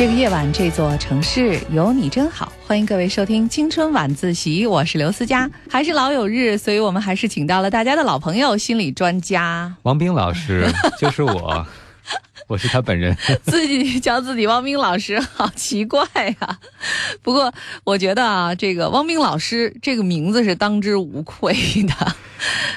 [0.00, 2.50] 这个夜晚，这座城市有你真好。
[2.66, 5.46] 欢迎各位收听《青春晚自习》，我是刘思佳。
[5.68, 10.66] 还是老友日，所以我们还是请到了大家的老朋友——心理专家王兵老师，
[10.98, 11.66] 就是我。
[12.50, 13.16] 我是他本人，
[13.46, 16.04] 自己叫自己汪冰老师，好奇怪
[16.40, 16.58] 呀。
[17.22, 17.54] 不过
[17.84, 21.54] 我觉得啊，这个汪冰老师这个名字是当之无愧
[21.86, 22.14] 的，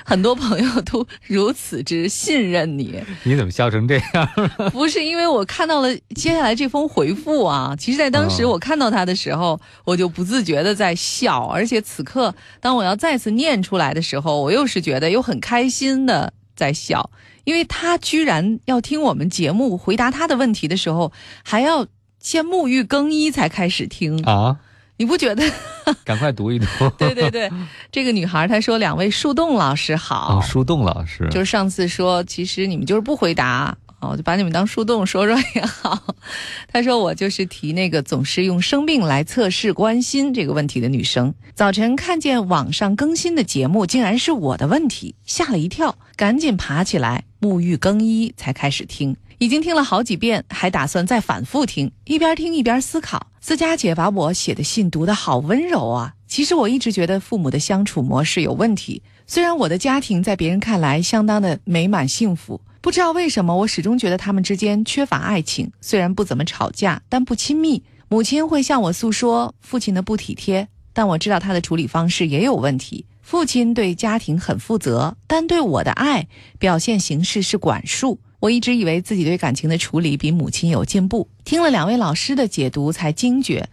[0.05, 3.04] 很多朋友都如此之信任你。
[3.23, 4.30] 你怎么笑成这样？
[4.72, 17.10] 不是因为我看到了接下来这封回复啊，其实，在当时我看到他的时候，我就不自觉的在笑，而且此刻当我要再次念出来的时候，我又是觉得又很开心的在笑。
[17.44, 21.12] 因为他居然要听我们节目回答他的问题的时候，
[21.44, 21.86] 还要
[22.20, 24.58] 先沐浴更衣才开始听啊！
[24.98, 25.44] 你不觉得？
[26.06, 26.66] 赶快读一读。
[26.98, 27.52] 对对对，
[27.92, 33.76] 这个女孩她说：“两位树洞老师好。”树洞老师就是上次说，其实你们就是不回答。
[34.05, 35.98] 我就把你们当树洞说说也好。
[36.72, 41.34] 他说我就是提那个总是用生病来测试关心这个问题的女生。
[41.55, 49.13] 早晨看见网上更新的节目，竟然是我的问题，吓了一跳，赶紧爬起来沐浴更衣才开始听。
[49.38, 51.91] 已经听了好几遍，还打算再反复听。
[52.05, 53.27] 一边听一边思考。
[53.41, 56.13] 思佳姐把我写的信读得好温柔啊。
[56.26, 59.04] 其实我一直觉得父母的相处模式有问题。
[59.27, 62.62] 虽然我的家庭在别人看来相当的美满幸福。
[62.80, 65.69] 不知道为什么，我始终觉得他们之间缺乏爱情。
[65.81, 67.84] 虽然不怎么吵架，但不亲密。
[68.07, 73.06] 母亲会向我诉说父亲的不体贴，但我知道他的处理方式也有问题。
[73.24, 76.28] 父亲对家庭很负责，但对我的爱
[76.59, 78.19] 表现形式是管束。
[78.41, 83.69] 我一直以为自己对感情的处理比母亲有进步，听了两位老师的解读才惊觉，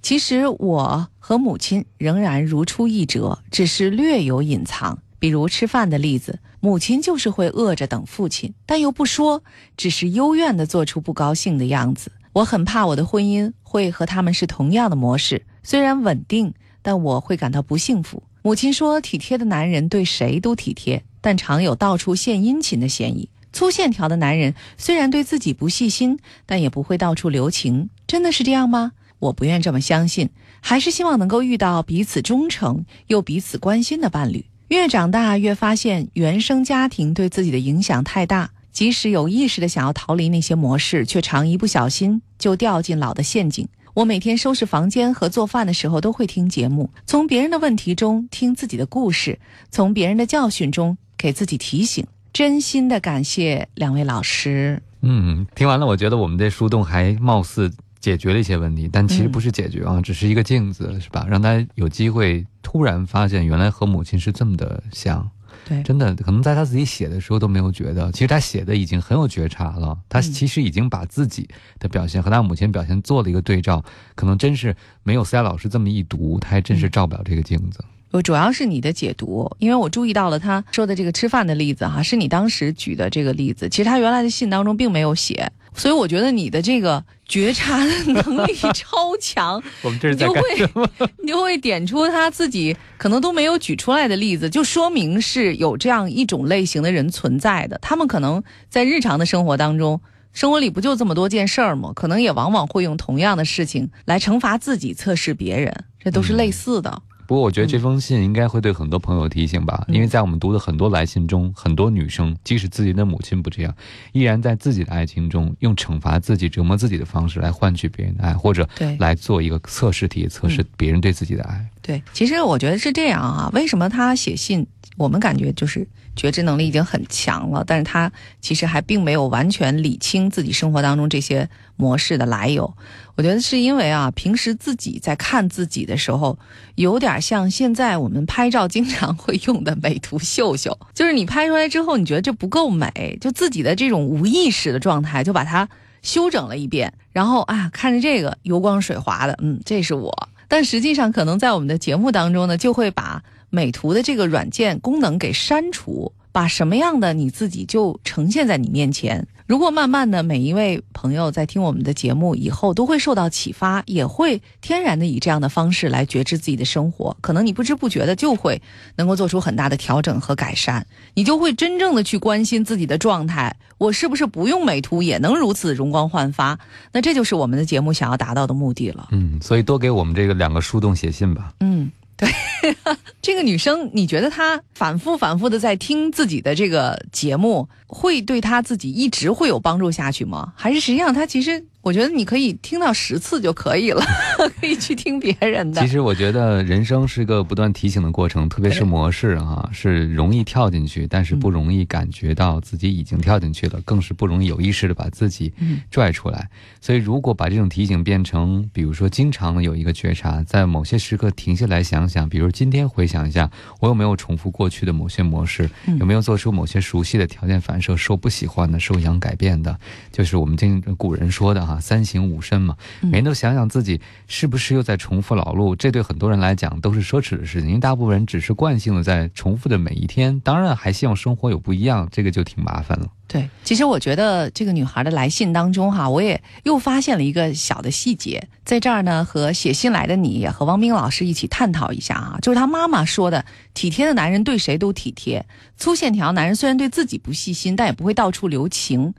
[0.00, 4.98] 其实我和母亲仍然如出一辙，只是略有隐藏。
[5.18, 9.42] 比如吃饭的例子，母亲就是会饿着等父亲，但又不说，
[9.76, 12.12] 只是幽怨地做出不高兴的样子。
[12.32, 18.22] 我很怕我的婚姻会和他们是同样的模式，虽然稳定，但我会感到不幸福。
[18.44, 23.28] 母亲说，体贴的男人对谁都体贴，但常有到处献殷勤的嫌疑。
[23.52, 27.88] 粗线条的男人虽然对自己不细心，但也不会到处留情。
[28.08, 28.92] 真的是这样吗？
[29.20, 34.44] 我不愿这么相信，还是希望能够遇到彼此忠诚又彼此关心的伴侣。
[34.68, 38.50] 越长大，越发现原生家庭对自己的影响太大。
[38.72, 43.68] 即使有意识的想要逃离那些模式，却常一不小心就掉进老的陷阱。
[43.94, 49.38] 我每天收拾房间和做饭的时候都会听节目，从别人的问题中听自己的故事，
[49.70, 52.06] 从别人的教训中给自己提醒。
[52.32, 54.82] 真心的感谢两位老师。
[55.02, 57.70] 嗯，听完了，我觉得我们这树洞还貌似。
[58.00, 61.24] 解决了一些问题，但其实不是解决啊，只是一个镜子，是吧？
[61.30, 65.30] 让他有机会突然发现，原来和母亲是这么的像。
[65.68, 69.96] 对，真的，可能在他自己写的时候都没有觉得，其实他写的已经很有觉察了。
[70.08, 73.84] 他其实已经把自己的表现和他母亲表现做了一个对照，
[74.14, 77.84] 可能真是没有思佳老师这么一读，他还真是照不了这个镜子。
[78.10, 85.50] 我主要是你的解读，因为我注意到了他说的这个吃饭的例子哈，是你当时举的这个例子，其实他原来的信当中并没有写。
[85.74, 90.88] 所以我觉得你的这个觉察能力超强， 我们这是在干什么？
[91.22, 97.78] 你就会点出他自己可能都没有举出来的例子，就说明是有这样一种类型的人存在的。
[97.80, 100.00] 他们可能在日常的生活当中，
[100.32, 101.92] 生活里不就这么多件事儿吗？
[101.94, 107.02] 可能也往往会用同样的事情来惩罚自己、测试别人，这都是类似的。
[107.26, 113.74] 不过，我觉得这封信应该会对很多朋友提醒吧，因为在我们读的很多来信中，很多女生即使自己的母亲不这样，
[114.12, 118.68] 依然在自己的爱情中用惩罚自己、折磨自己的方式来换取别人的爱，或者
[118.98, 121.66] 来做一个测试题，测试别人对自己的爱。
[121.80, 123.50] 对，其实我觉得是这样啊。
[123.52, 124.66] 为什么他写信，
[124.96, 128.10] 我们感觉就是觉知能力已经很强了，但是他
[128.40, 132.74] 其实还并没有完全理清自己生活当中这些模式的来由。
[133.14, 136.38] 我觉得是因为啊，平时自己在看自己的时候，
[136.74, 145.68] 有点像现在我们拍照经常会用的美图秀秀，就是你拍出来之后，你觉得这不够美，就自己的这种无意识的状态，就把它
[146.02, 150.28] 修整了一遍，然后啊，看着这个油光水滑的，嗯，这是我。
[150.48, 153.22] 但实际上，可能在我们的节目当中呢，就会把
[153.52, 159.28] 美图的这个软件功能给删除，把什么样的你自己就呈现在你面前。
[159.46, 168.62] 如果慢慢的每一位朋友在听我们的节目以后都会受到启发，也会天然的以这样的方式来觉知自己的生活，可能你不知不觉的就会
[168.96, 176.58] 能够做出很大的调整和改善，你就会真正的去关心自己的状态，我是不是不用美图也能如此容光焕发？
[176.90, 179.08] 那这就是我们的节目想要达到的目的了。
[179.10, 181.52] 嗯，所以多给我们这个两个树洞写信吧。
[181.60, 181.90] 嗯。
[182.22, 182.76] 对，
[183.20, 190.52] 这个女生，你觉得她反复反复的在听自己的这个节目，会对她自己一直会有帮助下去吗？
[190.56, 194.00] 还是实际上她其实我觉得你可以听到十次就可以了，
[194.60, 195.82] 可以去听别人的。
[195.82, 205.52] 其实我觉得人生是一个不断提醒的过程，特别是模式哈，是容易跳进去，但是不容易感觉到自己已经跳进去了，更是不容易有意识的把自己
[205.90, 206.48] 拽出来。
[206.80, 213.50] 所以，如果把这种提醒变成，比如说经常的有一个觉察，在某些时刻停下来想想，比如今天回想一下，
[213.80, 215.68] 我有没有重复过去的某些模式，
[215.98, 219.76] 有没有做出某些熟悉的条件反射，受不喜欢的，受想改变的，
[220.12, 221.71] 就是我们经古人说的哈。
[221.71, 233.06] 啊，三省吾身嘛，每天都想想自己是不是又在重复老路，这对很多人来讲都是奢侈的事情，因为大部分人只是惯性的在重复的每一天，当然还希望生活有不一样，这个就挺麻烦了。
[233.28, 243.42] 对，其实我觉得这个女孩的来信当中哈，我也又发现了一个小的细节，在这儿呢，和写信来的你和王斌老师一起探讨一下啊，就是她妈妈说的，
[243.72, 245.46] 体贴的男人对谁都体贴，
[245.78, 249.14] 粗线条男人虽然对自己不细心，但也不会到处留情。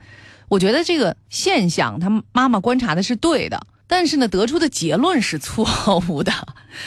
[0.48, 6.32] 我觉得这个现象，他妈妈观察的是对的，但是呢，得出的结论是错误的，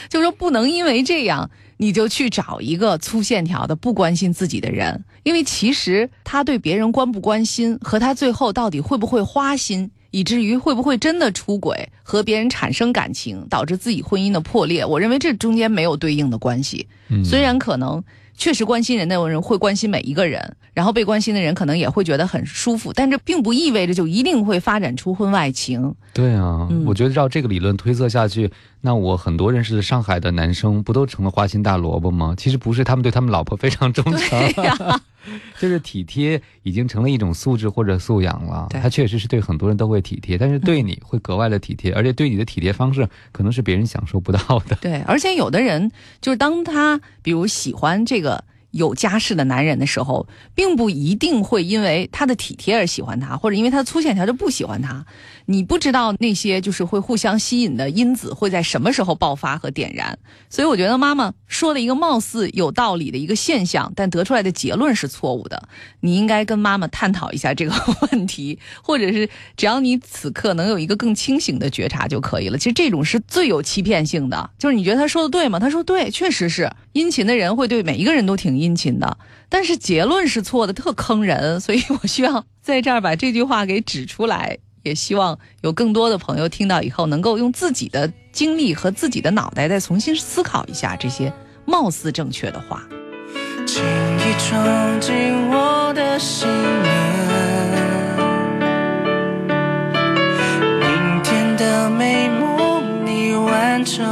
[0.09, 16.87] 就是说不能因为这样你就去找一个粗线条的不关心自己的人，因为其实他对别人关不关心和他最后到底会不会花心，以至于会不会真的出轨和别人产生感情，导致自己婚姻的破裂，我认为这中间没有对应的关系。
[17.23, 18.03] 虽然可能。
[18.37, 25.93] 确实关心人的人会关心每一个人，然后被关心的人可能也会觉得很舒服，但这并不意味着就一定会发展出婚外情。
[26.13, 28.49] 对啊，我觉得照这个理论推测下去。
[28.81, 32.33] 那我很多认识的上海的男生不都成了花心大萝卜吗？
[32.37, 34.53] 其实不是，他们对他们老婆非常忠诚，
[35.59, 38.67] 就是体贴已经成了一种素质或者素养了。
[38.69, 44.75] 他确实是对很多人都会体贴，但是对你会格外的体贴，而且对你的体贴方式可能是别人享受不到的。
[44.81, 45.91] 对，而且有的人
[46.21, 48.43] 就是当他比如喜欢这个。
[48.71, 55.05] 有家室的男人的时候，并不一定会因为他的体贴而喜欢他，或者因为他的粗线条就不喜欢他。
[55.49, 60.19] 你不知道那些就是会互相吸引的因子会在什么时候爆发和点燃。
[60.49, 65.69] 所以我觉得妈妈说了一个貌似有道理的一个现象，但得出来的结论是错误的。
[66.01, 67.73] 你应该跟妈妈探讨一下这个
[68.11, 72.57] 问题，或者是只要你此刻能有一个更清醒的觉察就可以了。
[72.57, 75.57] 其实这种是最有欺骗性的，就是你觉得他说的对吗？
[75.57, 78.56] 他说对，确实是殷勤的人会对每一个人都挺。
[78.57, 79.17] 殷勤的，
[79.49, 91.31] 但是结论是错的，特坑人，所以我需要在这儿把这句话给指出来，也希望有更多的朋友听到以后，能够用自己的经历和自己的脑袋再重新思考一下这些
[91.65, 92.83] 貌似正确的话。
[93.65, 95.13] 轻易闯进
[95.49, 96.47] 我的心
[100.79, 104.05] 明天的美梦你完成。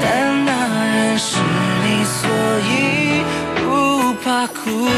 [0.00, 2.28] 但那人是你所
[2.60, 3.22] 以
[3.56, 4.88] 不怕哭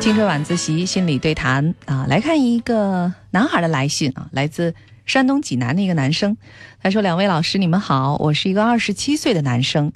[0.00, 6.36] 青春晚自习心理对谈啊，来看一个男孩的来信啊，来自山东济南的一个男生，
[6.82, 9.92] 他说：“两位老师，你们好，我是一个二十七岁的男生，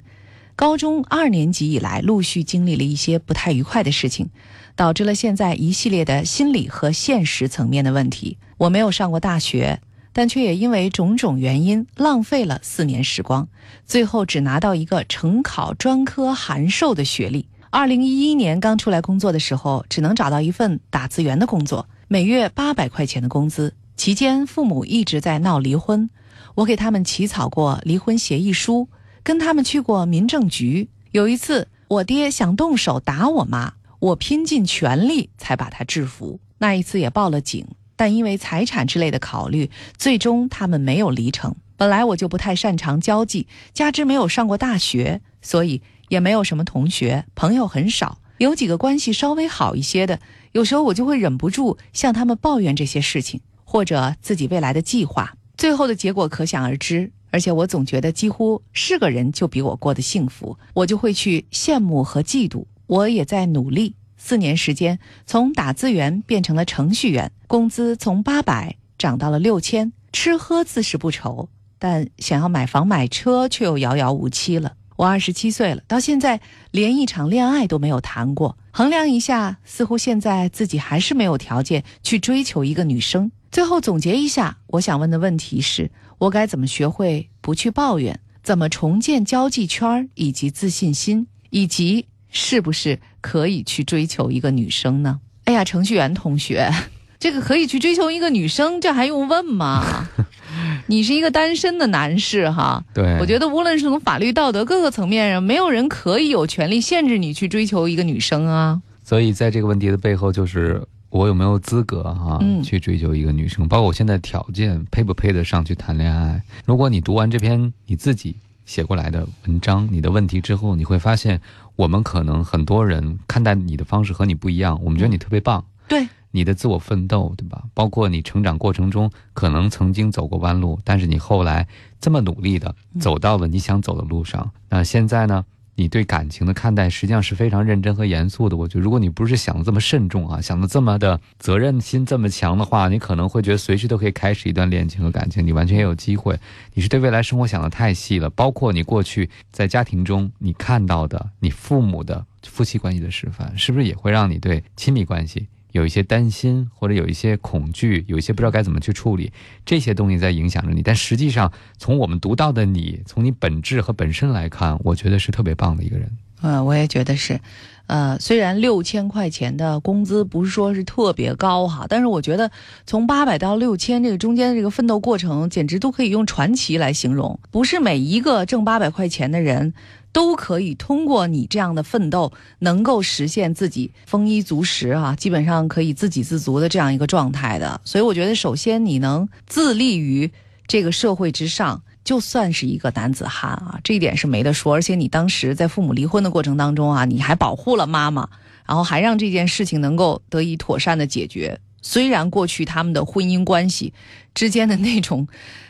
[0.55, 4.29] 高中二年级以来，陆续经历了一些不太愉快的事情，
[4.75, 8.37] 导致了现在一系列的心理和现实层面的问题。
[8.57, 9.79] 我没有上过大学，
[10.17, 13.47] 但却也因为种种原因浪费了四年时光，
[13.85, 23.75] 最后只拿到一个成考专科函授的学历。”二零一一年刚出来工作的时候，只能找到一份打字员的工作，每月八百块钱的工资。
[23.95, 26.09] 期间父母一直在闹离婚，
[26.55, 28.89] 我给他们起草过离婚协议书，
[29.21, 30.89] 跟他们去过民政局。
[31.11, 36.39] 有一次，我爹想动手打我妈，我拼尽全力才把他制服。
[36.57, 41.53] 那一次也报了警，但因为财产之类的考虑，最终他们没有离成。
[41.75, 45.81] 本来我就不太擅长交际，加之没有上过大学，所以。
[46.09, 50.21] 也没有什么同学朋友很少，有几个关系稍微好一些的，
[50.53, 55.35] 有时候我就会忍不住向他们抱怨这些事情，或者自己未来的计划。
[55.57, 62.63] 最后的结果可想而知，而且我总觉得几乎是个人就比我过得幸福，我就会去羡慕和嫉妒。
[62.85, 63.93] 我也在努力，
[64.27, 71.47] 四年时间从打字员变成了程序员，工资从八百涨到了六千，吃喝自是不愁。
[71.79, 74.73] 但想要买房买车却又遥遥无期了。
[74.97, 76.41] 我二十七岁了，到现在
[76.71, 78.57] 连一场恋爱都没有谈过。
[78.71, 83.31] 衡量一下，似乎现在自己还是没有条件去追求一个女生。
[83.49, 88.19] 最后总结一下，我想问的问题是：我该怎么学会不去抱怨？
[88.43, 91.27] 怎么重建交际圈以及自信心？
[91.49, 95.19] 以及是不是可以去追求一个女生呢？
[95.45, 96.71] 哎呀，程序员同学。
[97.19, 100.07] 这个可以去追求一个女生，这还用问吗？
[100.85, 108.79] 你是一个单身的男士哈，对，我觉得无论是从法律、道德各个层面上，没有人可以有权利限制你去追求一个女生啊。
[109.03, 110.79] 所以在这个问题的背后，就是
[111.09, 116.39] 我有没有资格哈去追求一个女生，包括我现在条件配不配得上去谈恋爱。
[116.65, 118.35] 如果你读完这篇你自己
[118.67, 121.41] 写过来的文章，你的问题之后，你会发现，
[121.75, 126.07] 我们可能很多人看待你的方式和你不一样，我们觉得你特别棒，对。
[126.31, 127.63] 你的自我奋斗，对吧？
[127.73, 131.67] 包括你成长过程中可能曾经走过弯路，但是你后来
[131.99, 134.51] 这么努力的走到了你想走的路上。
[134.69, 135.45] 那现在呢？
[135.79, 138.57] 你对感情的看待实际上是非常认真和严肃的。
[138.57, 146.35] 我觉得，如果你不是想的这么慎重啊，想的这么的责任心这么强的话，你可能会觉得随时都可以开始一段恋情和感情，你完全也有机会。
[146.73, 155.47] 你是对未来生活想的太细了，包括你过去在家庭中你看到的你父母的夫妻关系的示范，是不是也会让你对亲密关系？
[155.71, 159.31] 有一些担心，或者有一些恐惧，有一些不知道该怎么去处理，
[159.65, 160.81] 这些东西在影响着你。
[160.81, 166.09] 但实际上，从我们读到的你，从你本质和本身来看，我觉得是特别棒的一个人。
[166.41, 167.39] 嗯，我也觉得是。
[167.87, 172.51] 呃，虽然六千块钱的工资不是说是特别高哈，但是我觉得
[172.85, 177.39] 从八百到六千这个中间的这个奋斗过程，简直都可以用传奇来形容。
[177.49, 179.73] 不是每一个挣八百块钱的人。
[180.17, 187.79] 都可以通过你这样的奋斗，能够实现自己丰衣足食啊，基本上可以自给自足的这样一个状态的。
[187.83, 190.31] 所以我觉得，首先你能自立于
[190.65, 194.73] 这个社会之上，就算是一个男子汉啊，这一点是没得说。
[194.73, 198.27] 而且你当时在父母离婚的过程当中啊，你还保护了妈妈，
[198.65, 201.59] 然后还让这件事情能够得以妥善的解决。
[201.87, 203.93] 虽然过去他们的婚姻关系
[204.33, 205.27] 之间的那种。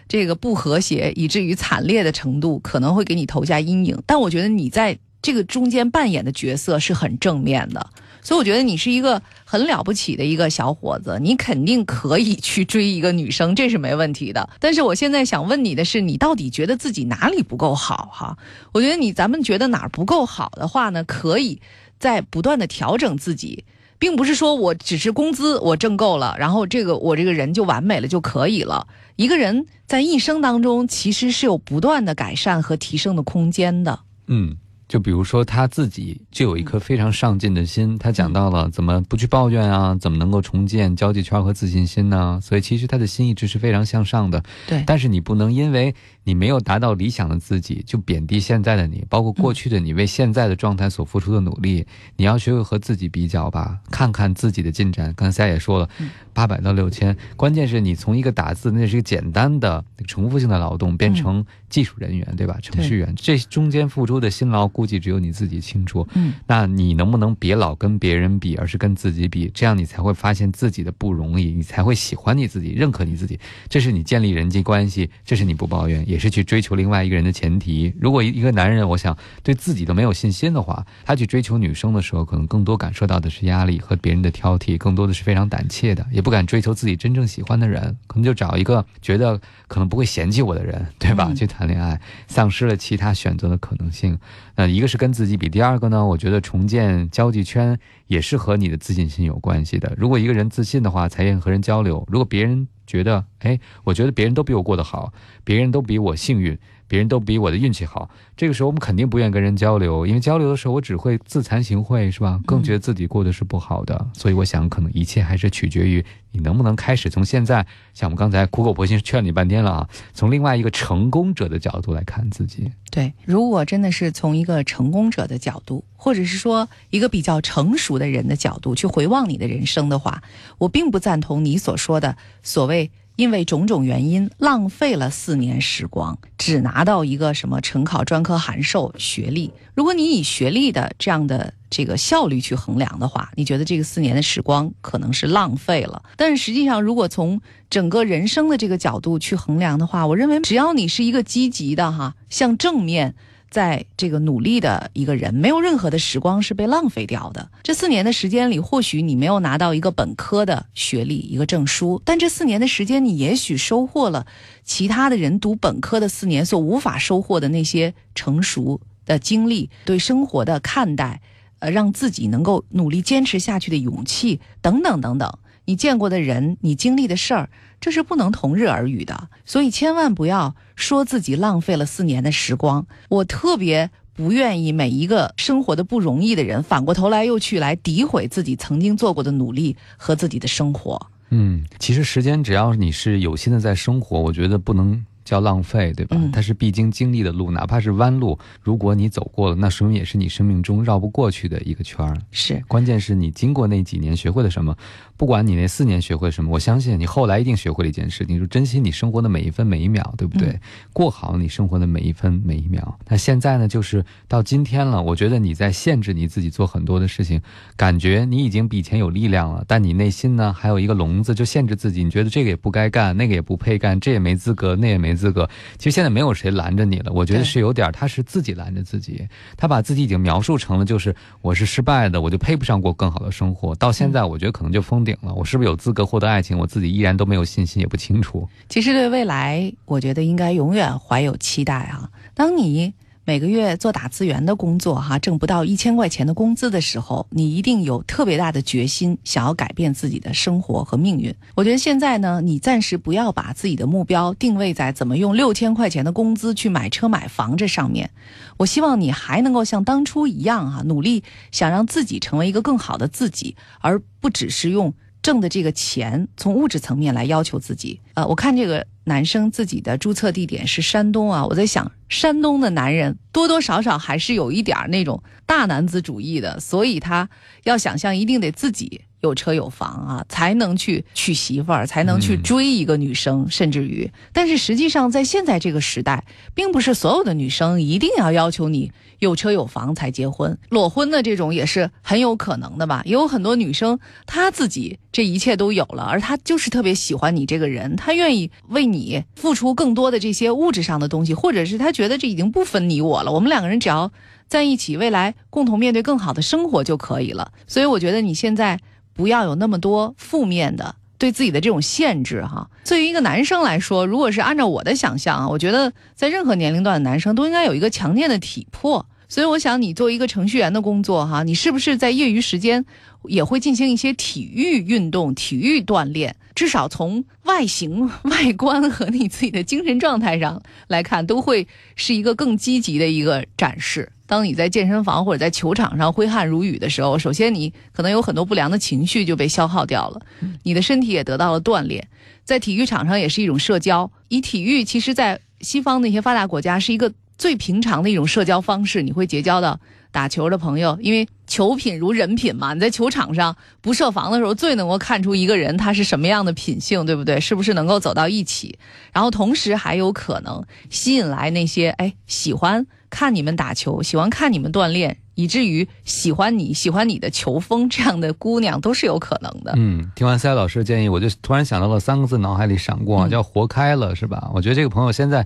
[0.09, 4.01] 这个不和谐以至于惨烈的程度，可能会给你投下阴影。
[4.05, 7.89] 但我觉得你在这个中间扮演的角色是很正面的，
[8.21, 14.49] 所以我觉得你是一个很了不起的一个小伙子，你肯定可以去追一个女生，这是没问题的。
[14.61, 18.09] 但是我现在想问你的是，你到底觉得自己哪里不够好？
[18.13, 18.37] 哈，
[18.71, 21.59] 我觉得你咱们觉得哪儿不够好的话呢，可以
[21.99, 23.65] 在不断的调整自己。
[23.99, 28.87] 并不是说我只是工资我挣够了，然后这个我这个人就完美了就可以了。
[29.15, 33.99] 一个人在一生当中其实是有不断的改善和提升的空间的。
[34.27, 34.57] 嗯。
[34.87, 42.39] 就比如说他自己就有一颗非常上进的心，他讲到了怎么不去抱怨啊，怎么能够重建交际圈和自信心呢？
[42.41, 44.41] 所以其实他的心一直是非常向上的。
[44.67, 51.85] 对，但是你不能因为你没有达到理想的自己，就贬低现在的你，包括过去的你为现在的状态所付出的努力。
[52.15, 55.13] 你要学会和自己比较吧，看看自己的进展。
[55.17, 55.89] 刚才也说了，
[56.37, 62.59] 八百到六千，关键是你从一个打字那是一个简单的重复性的劳动，变成技术人员，对吧？
[62.61, 64.67] 程序员这中间付出的辛劳。
[64.67, 66.07] 估计只有你自己清楚。
[66.13, 69.49] 嗯，那你能不能别老跟别人比，而是跟自己比？
[69.51, 73.39] 这样你才会发现自己的不容易，你才会喜欢你自己，认可你自己。
[73.67, 77.91] 这是你建立人际关系，这是你不抱怨，也是去追求另外一个人的前提。
[77.99, 91.31] 如果一个男人，我想对自己都没有信心的话，他去追求女生的时候，可能更多感受到的是压力和别人的挑剔，更多的是非常胆怯的，也不敢追求自己真正喜欢的人，可能就找一个觉得可能不会嫌弃我的人， 对吧？
[91.33, 94.19] 去谈恋爱，丧失了其他选择的可能性。
[94.57, 99.93] 那一个是跟自己比，第二个呢，我觉得重建交际圈也是和你的自信心有关系的。
[99.95, 102.05] 如果一个人自信的话，才愿意和人交流。
[102.11, 105.13] 如果别人觉得，哎，我觉得别人都比我过得好，
[105.45, 106.59] 别人都比我幸运。
[106.87, 112.39] 别人都比我的运气好，这个时候我们肯定不愿意跟人交流，因为交流的时候我只会自惭形秽，是吧？
[112.45, 114.07] 更觉得自己过得是不好的。
[114.13, 122.71] 所以我想，可能一切还是取决于你能不能开始从现在，像我们刚才苦口婆心劝你半天了啊，从另外一个成功者的角度来看自己。
[122.89, 130.23] 对，如果真的是从一个成功者的角度，或者是说一个比较成熟的人的角度去回望你的人生的话，
[130.57, 132.89] 我并不赞同你所说的所谓。
[133.17, 139.51] 因为种种原因，浪费了四年时光，只拿到一个什么成考专科函授学历。
[139.73, 146.03] 如果你以学历的这样的这个效率去衡量的话，你觉得这个四年的时光可能是浪费了。
[146.15, 153.15] 但是实际上，如果从整个人生的这个角度去衡量的话，我认为只要你是一个积极的哈，向正面
[153.49, 157.49] 在这个努力的一个人，没有任何的时光是被浪费掉的。
[157.63, 164.27] 这四年的时间里，或许你没有拿到一个本科的学历、一个证书，但这四年的时间，你也许收获了
[164.63, 171.21] 其他的人读本科的四年所无法收获的那些成熟的经历、对生活的看待，
[171.59, 175.39] 呃，让自己能够努力坚持下去的勇气，等等等等。
[175.65, 179.29] 你见过的人，你经历的事儿，这是不能同日而语的。
[179.45, 182.85] 所以千万不要说自己浪费了四年的时光。
[183.09, 191.07] 我特别不愿意每一个生活的不容易的人，反过头来又去来诋毁自己曾经做过的努力和自己的生活。
[191.29, 195.05] 嗯，其实时间只要你是有心的在生活，我觉得不能。
[195.27, 196.17] 叫浪费，对吧？
[196.31, 202.17] 它是必经经历的路，哪怕是弯路，如果你走过了，那说明也是你生命中绕不过去的一个圈儿。
[202.31, 204.73] 是，关键是你经过那几年学会了什么，
[205.17, 210.57] 不管你那四年学会什么，我相信你后来一定学会了一件事，情就珍惜你生活的每一分每一秒，对不对？
[210.93, 212.97] 过好你生活的每一分每一秒。
[213.09, 217.41] 那现在呢，就是到今天了，我觉得你在限制你自己做很多的事情，
[217.75, 225.17] 感觉你已经比以前有力量了，但你内心呢还有一个笼子，就限制自己，你觉得这个也不该干，那个也不配干，这也没资格，那也没。
[225.17, 227.11] 资格，其实现在没有谁拦着你了。
[227.11, 229.27] 我觉得是有点，他是自己拦着自己。
[229.57, 233.73] 他把自己已经描述成了，就是我是失败的，我就配不上过更好的生活。
[233.73, 236.57] 到现在，我觉得可能就封我是不是有资格获得爱情？
[236.57, 238.47] 我自己依然都没有信心，也不清楚。
[238.69, 242.09] 其实对未来，我觉得应该永远怀有期待啊。
[242.33, 242.93] 当你。
[243.27, 251.35] 每个月做打字员的工作，哈，挣不到一千块钱的工资的时候，你一定有特别大的决心，想要改变自己的生活和命运。
[251.53, 258.09] 我觉得现在呢，你暂时不要把自己的目标定位在怎么用六千块钱的工资去买车买房这上面。
[258.55, 267.99] 我希望你还能够像当初一样，哈，努力想让自己成为一个更好的自己，而不只是用挣的这个钱从物质层面来要求自己。
[268.13, 268.87] 呃，我看这个。
[269.07, 277.29] 男生自己的注册地点是山东啊，我在想，山东的男人多多少少还是有一点那种大男子主义的，所以他
[277.63, 293.03] 要想象一定得自己有车有房啊，才能去娶媳妇儿，才能去追一个女生，甚至于，但是实际上在现在这个时代，并不是所有的女生一定要要求你有车有房才结婚，裸婚的这种也是很有可能的吧？
[293.05, 298.97] 也有很多女生她自己这一切都有了，而她就是特别喜欢你这个人，她愿意为你。
[298.97, 304.11] 你付出更多的这些物质上的东西，或者是他觉得这已经不分你我了，我们两个人只要
[304.47, 307.51] 在一起，未来共同面对更好的生活就可以了。
[307.65, 308.79] 所以我觉得你现在
[309.13, 312.69] 不要有那么多负面的对自己的这种限制哈。
[312.85, 319.03] 对于一个男生来说，如果是按照我的想象啊，我觉得在任何年龄段的男生都应该有一个强健的体魄。
[319.29, 322.85] 所以我想你做一个程序员的工作哈，你是不是在业余时间？
[323.27, 334.09] 也会进行一些体育运动、体育锻炼，至少从外形、外观和你自己的精神状态上来看，都会是一个更积极的一个展示。
[334.25, 340.21] 当你在健身房或者在球场上挥汗如雨的时候，首先你可能有很多不良的情绪就被消耗掉了，
[340.63, 342.07] 你的身体也得到了锻炼。
[342.45, 349.79] 在体育场上也是一种社交，以体育其实，在西方那些发达国家是一个最平常的一种社交方式，你会结交到。
[350.09, 357.39] 打球的朋友，因为球品如人品嘛，你在球场上不设防的时候，最能够看出一个人他是什么样的品性，对不对？
[357.39, 358.79] 是不是能够走到一起？
[359.11, 369.73] 然后同时还有可能吸引来那些哎喜欢看你们打球、喜欢看你们锻炼，以至于喜欢你、喜欢你的球风这样的姑娘都是有可能的。
[369.75, 374.49] 嗯，听完赛老师的建议，我就突然想到了三个字，脑海里闪过，叫“活开了”，是吧？
[374.55, 375.45] 我觉得这个朋友现在。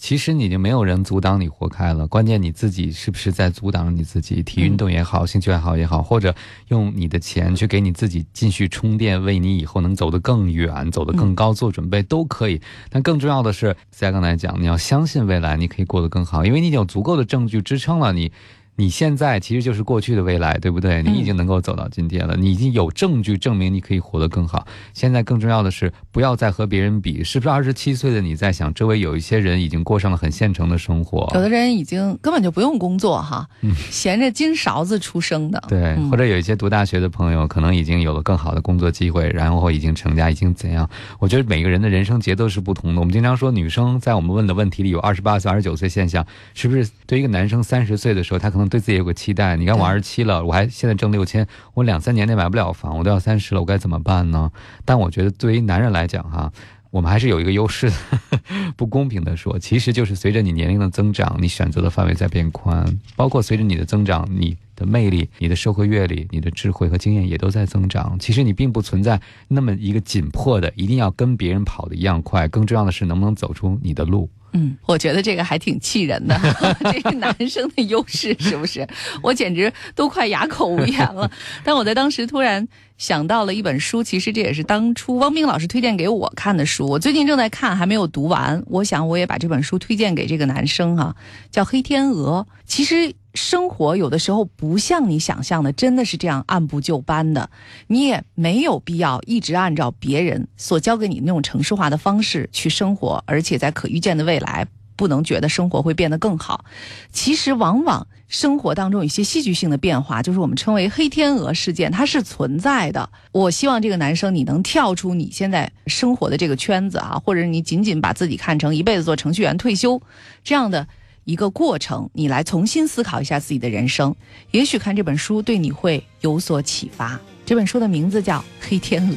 [0.00, 4.42] 其实你已经没有人阻挡你活开了，关键你自己是不是在阻挡你自己？
[4.42, 6.34] 体育运动也好，兴趣爱好也好，或者
[6.68, 12.58] 用你的钱去给你自己继续充电，为你以后能走得更远、走得更高做准备都可以。
[12.88, 18.32] 但更重要的是，在刚才讲，你要相信未来你可以过得更好，因为你有足够的证据支撑了你。
[18.76, 21.02] 你现在其实就是过去的未来，对不对？
[21.02, 24.66] 你已经能够走到今天了，你已经有证据证明你可以活得更好。
[24.94, 27.22] 现在更重要的是，不要再和别人比。
[27.22, 31.30] 是不是二十七岁的你在想，周围有一些人已经过上了很现成的生活？
[31.34, 35.62] 有的人已经根本就不用工作哈，嗯、闲着金勺子出生的。
[35.68, 40.88] 对，或者有一些读大学的朋友，可能已经有了更好的工作机会，然后已经成家，已经怎样？
[41.18, 43.00] 我觉得每个人的人生节奏是不同的。
[43.00, 46.88] 我们经常说，女生在我们问的问题里有二十八岁、二十九岁现象，是不是？
[47.06, 49.56] 对一个男生三十岁的时候，他可能对自己有个期待。
[49.56, 54.50] 你看我二十七了，我还现在挣六千，我两三年内买不了房，我都要三十了，我该怎么办呢？
[54.84, 56.52] 但我觉得对于男人来讲，哈，
[56.90, 57.96] 我们还是有一个优势的。
[58.76, 68.18] 不公平的说，其实就是随着你年龄的增长，你选择的范围在变宽，包括随着你的增长，你的魅力、你的社会阅历、你的智慧和经验也都在增长。
[68.18, 72.48] 其实你并不存在那么一个紧迫的，一定要跟别人跑的一样快。
[72.48, 74.28] 更重要的是，能不能走出你的路。
[74.52, 76.38] 嗯，我觉得这个还挺气人的，
[76.92, 78.86] 这是男生的优势是不是？
[79.22, 81.30] 我简直都快哑口无言了。
[81.64, 82.66] 但我在当时突然
[82.98, 86.86] 想到了一本书，其实这也是当初汪冰老师推荐给我看的书。
[86.86, 88.62] 我最近正在看，还没有读完。
[88.66, 91.14] 我想我也把这本书推荐给这个男生哈，
[91.50, 92.46] 叫《黑天鹅》。
[92.66, 97.50] 其实生活有的时候不像你想象的，真的是这样按部就班的。
[97.86, 104.66] 你也没有必要一直按照别人所教给你那种城市化的方式去生活，而且在可预见的未来。
[104.96, 106.62] 不能觉得生活会变得更好，
[107.10, 113.08] 其实往往生活当中有一些戏剧性的变化，就是我们称为黑天鹅事件，它是存在的。
[113.32, 120.02] 我希望这个男生你能跳出你现在生活的这个圈子啊，或者你仅仅把自己看成一辈子做程序员退休
[120.44, 120.86] 这样的
[121.24, 124.14] 一个过程，你来重新思考一下自己的人生。
[124.50, 127.18] 也许看这本书对你会有所启发。
[127.44, 129.14] 这本书的名字叫《黑天鹅》。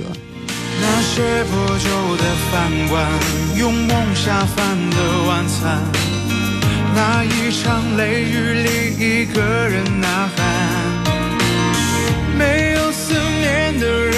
[0.81, 3.07] 那些破旧的饭馆，
[3.57, 5.81] 用梦下饭的晚餐，
[6.95, 10.43] 那一场雷雨里一个人呐喊，
[12.37, 14.13] 没有思念的人，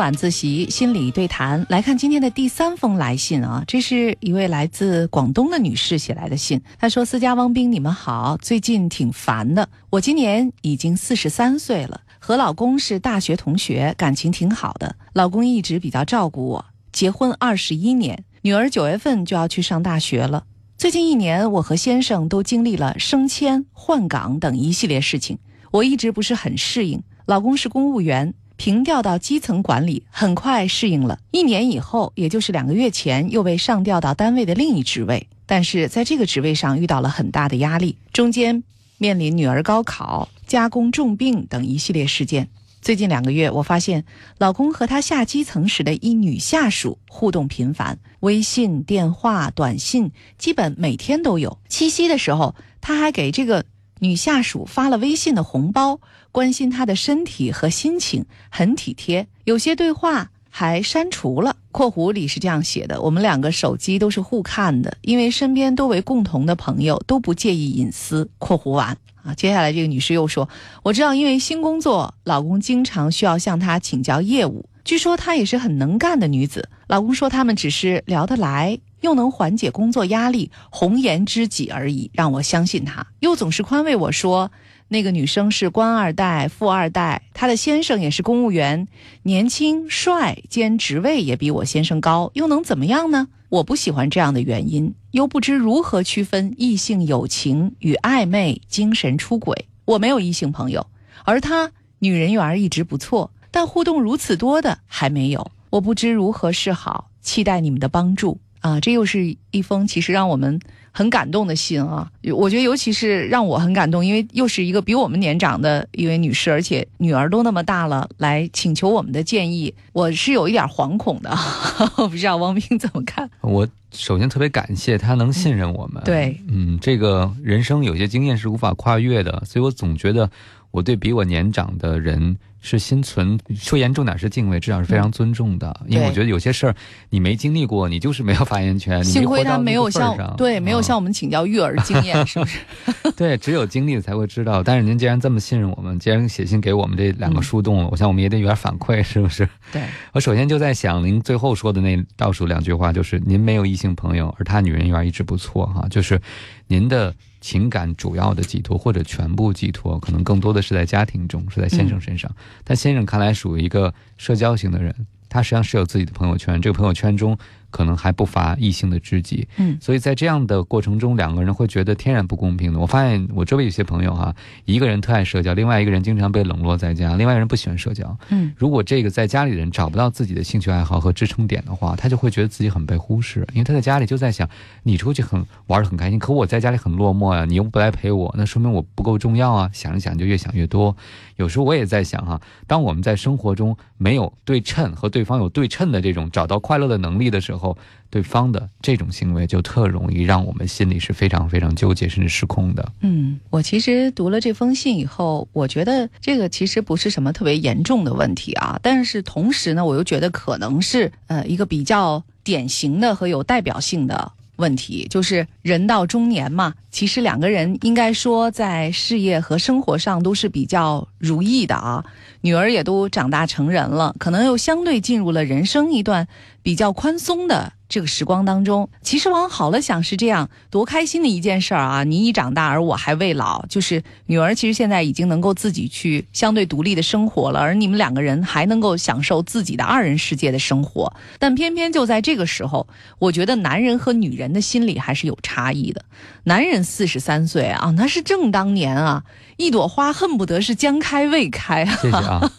[0.00, 6.58] 晚自习心理对谈，来看今天的第三封来信啊，这是一位来自广东的女士写来的信。
[6.78, 9.68] 她说：“思佳、汪冰，你们好，最近挺烦的。
[9.90, 14.96] 我今年已经四十三岁了，和老公是大学同学，感情挺好的。
[15.12, 20.44] 老公一直比较照顾我，结婚二十一年，女儿九月份就要去上大学了。
[20.78, 25.36] 最近一年，我和先生都经历了升迁、换岗等一系列事情，
[25.70, 27.02] 我一直不是很适应。
[27.26, 31.18] 老公是公务员。”平调到基层管理，很快适应了。
[31.30, 35.28] 一年以后，也就是两个月前，又被上调到单位的另一职位。
[35.46, 38.62] 但是在这个职位上遇到了很大的压力，中间
[38.98, 42.50] 面临女儿高考、家公重病等一系列事件。
[42.82, 44.04] 最近两个月，我发现
[44.36, 51.56] 老公和他下基层时的一女下属互动频繁，微信、电话、短信基本每天都有。
[51.70, 53.64] 七夕的时候，他还给这个
[54.00, 56.00] 女下属发了微信的红包。
[56.32, 59.26] 关心他的身体和心情，很体贴。
[59.44, 61.56] 有些对话还删除了。
[61.72, 68.30] 括弧里是这样写的：我们两个手机都是互看的，因为身边多为共同的朋友，都不介意隐私。
[68.38, 70.48] 括弧完啊，接下来这个女士又说：
[70.84, 74.66] 我知道，因为新工作，老公经常需要向她请教业务。
[74.84, 76.68] 据说她也是很能干的女子。
[76.86, 83.06] 老公说他们只是聊得来，又能缓解工作压力，红颜知己而已，让我相信他。
[83.20, 84.50] 又总是宽慰我说。
[84.92, 88.88] 那个女生是官二代、富二代，她的先生也是公务员，
[89.22, 93.28] 年轻帅，兼职位也比我先生高，又能怎么样呢？
[93.50, 99.68] 我不喜欢这样的原因，又不知如何区分异性友情与暧昧、精神出轨。
[99.84, 100.84] 我没有异性朋友，
[101.24, 108.80] 而他女人缘一直不错，但互动如此多的还没有，我不知如何是好，期待你们的帮助啊！
[108.80, 110.60] 这又是一封其实让我们。
[110.92, 121.30] 很感动的信啊，我觉得尤其是让我很感动，因为又是一个比我们年长的一位女士，而且女儿都那么大了，来请求我们的建议，我是有一点惶恐的。
[121.96, 123.30] 我不知道汪冰怎么看。
[123.40, 126.02] 我首先特别感谢她能信任我们。
[126.04, 130.28] 对，嗯，这个人生有些经验是无法跨越的，所以我总觉得
[130.70, 132.36] 我对比我年长的人。
[132.62, 135.74] 是心存说严重点是敬畏，至少是非常尊重的。
[135.88, 136.76] 因为我觉得有些事儿
[137.08, 139.02] 你没经历过，你就是没有发言权。
[139.02, 142.58] 幸亏他没有向对没有向我们请教育儿经验，是不是？
[143.16, 144.62] 对，只有经历了才会知道。
[144.62, 149.48] 但是您既然这么信任我们，既然写信给我们这两个树洞，我想我们也得有点反馈，是不是？
[149.72, 149.80] 对。
[150.12, 156.20] 我首先就在想，您最后说的那倒数两句话，就是您没有异性朋友，而他女人缘一直不错哈，就是
[156.66, 157.14] 您的。
[157.40, 162.30] 情感主要的寄托或者全部寄托，可能更多的是在家庭中，是在先生身上。
[162.64, 164.94] 但先生看来属于一个社交型的人，
[165.28, 166.60] 他实际上是有自己的朋友圈。
[166.60, 167.36] 这个朋友圈中
[167.70, 169.48] 可能还不乏异性的知己。
[169.56, 172.78] 嗯所以在这样的过程中，两个人会觉得天然不公平的。
[172.78, 178.16] 我发现我周围有些朋友哈、一个人特爱社交，另外一个人经常被冷落在家，另外一个人不喜欢社交。
[178.30, 184.48] 嗯如果这个在家里的人找不到自己的兴趣爱好和支撑点的话，他就会觉得自己很被忽视，因为他在家里就在想，
[184.82, 189.70] 你出去很玩的很开心，可我在家里很落寞呀、你又不来陪我，那说明我不够重要啊。
[189.72, 190.96] 想一想就越想越多。
[191.40, 197.76] 有时候我也在想哈、当我们在生活中没有对称和对方有对称的这种找到快乐的能力的时候，
[198.10, 202.92] 对方的这种行为就特容易让我们心里是非常非常纠结甚至失控的。
[203.00, 222.04] 嗯，我其实读了这封信以后，我觉得这个其实不是什么特别严重的问题啊，但是同时呢，我又觉得可能是呃一个比较典型的和有代表性的问题，就是人到中年嘛，其实两个人应该说在事业和生活上都是比较如意的啊，
[222.42, 226.28] 女儿也都长大成人了，可能又相对进入了人生一段
[226.62, 228.88] 比较宽松的这个时光当中。
[229.02, 232.04] 其实往好了想是这样，多开心的一件事儿啊！
[232.04, 241.12] 你已长大，而我还未老，就是女儿其实现在已经能够自己去相对独立的生活了，而你们两个人还能够享受自己的二人世界的生活。
[241.38, 242.86] 但偏偏就在这个时候，
[243.18, 246.04] 我觉得男人和女人的心理还是有差异的。
[246.44, 249.24] 男人四十三岁啊，那是正当年啊，
[249.60, 251.98] 一朵花恨不得是将开未开啊。
[252.00, 252.50] 谢谢啊，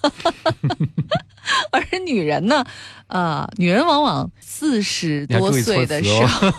[1.73, 2.63] 而女人呢，
[3.07, 6.51] 呃，女人往往四十多岁的时候，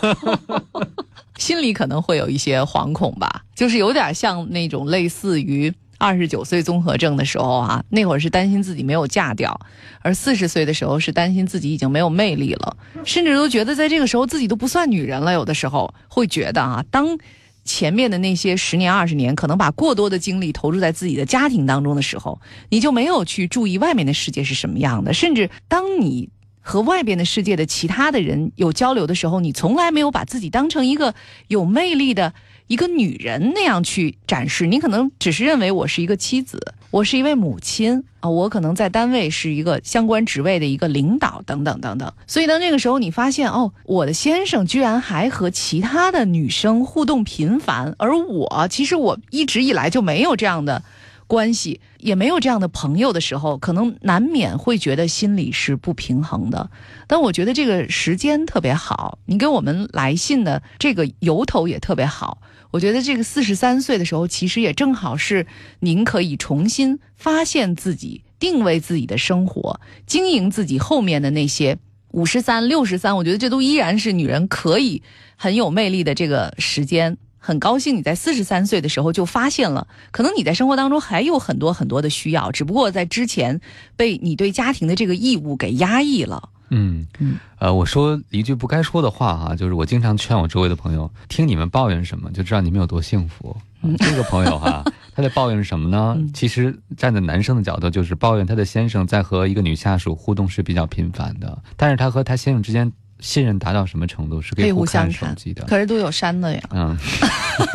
[1.37, 9.57] 心里可能会有一些惶恐吧，就是有点像那种类似于二十九岁综合症的时候啊，那会儿是担心自己没有嫁掉，
[10.01, 12.75] 而四十岁的时候是担心自己已经没有魅力了，
[13.05, 15.31] 甚至都觉得在这个时候自己都不算女人了。
[15.31, 17.17] 有的时候会觉得啊，当
[17.63, 31.13] 前面的那些十年二十年，可能把过多的精力投入在自己的家庭当中的时候，你就没有去注意外面的世界是什么样的，甚至当你和外边的世界的其他的人有交流的时候，你从来没有把自己当成一个
[31.47, 32.33] 有魅力的
[32.67, 42.11] 一个女人那样去展示，你可能只是认为我是一个妻子，我是一位母亲啊，我可能在单位是一个相关职位的一个领导等等等等。
[42.25, 50.83] 所以当这个时候你发现哦，我的先生居然还和其他的女生互动频繁，而我其实我一直以来就没有这样的。
[51.25, 56.69] 关系也没有这样的朋友的时候，可能难免会觉得心里是不平衡的。
[57.07, 62.39] 但我觉得这个时间特别好，你给我们来信的这个由头也特别好。
[62.73, 65.45] 我觉得这个四十三岁的时候，其实也正好是
[65.81, 71.77] 您可以重新发现自己、定位自己的生活、经营自己后面的那些
[72.13, 73.15] 五十三、六十三。
[73.15, 75.03] 我觉得这都依然是女人可以
[75.35, 77.15] 很有魅力的这个时间。
[77.37, 83.61] 很高兴你在四十三岁的时候就发现了，可能你在生活当中还有很多很多的需要，只不过在之前
[83.95, 86.49] 被你对家庭的这个义务给压抑了。
[86.75, 93.55] 嗯嗯，呃，我说一句不该说的话哈、就是我经常劝我周围的朋友，听你们抱怨什么，就知道你们有多幸福。
[93.85, 94.81] 嗯这个朋友哈、
[95.13, 96.15] 他在抱怨什么呢？
[96.17, 102.91] 嗯其实站在男生的角度，就是抱怨他的先生在和一个女下属互动是比较频繁的，但是他和他先生之间
[103.23, 105.63] 信任达到什么程度，是可以互相看手机的。
[105.65, 106.61] 可是都有删的呀。
[106.71, 106.97] 嗯，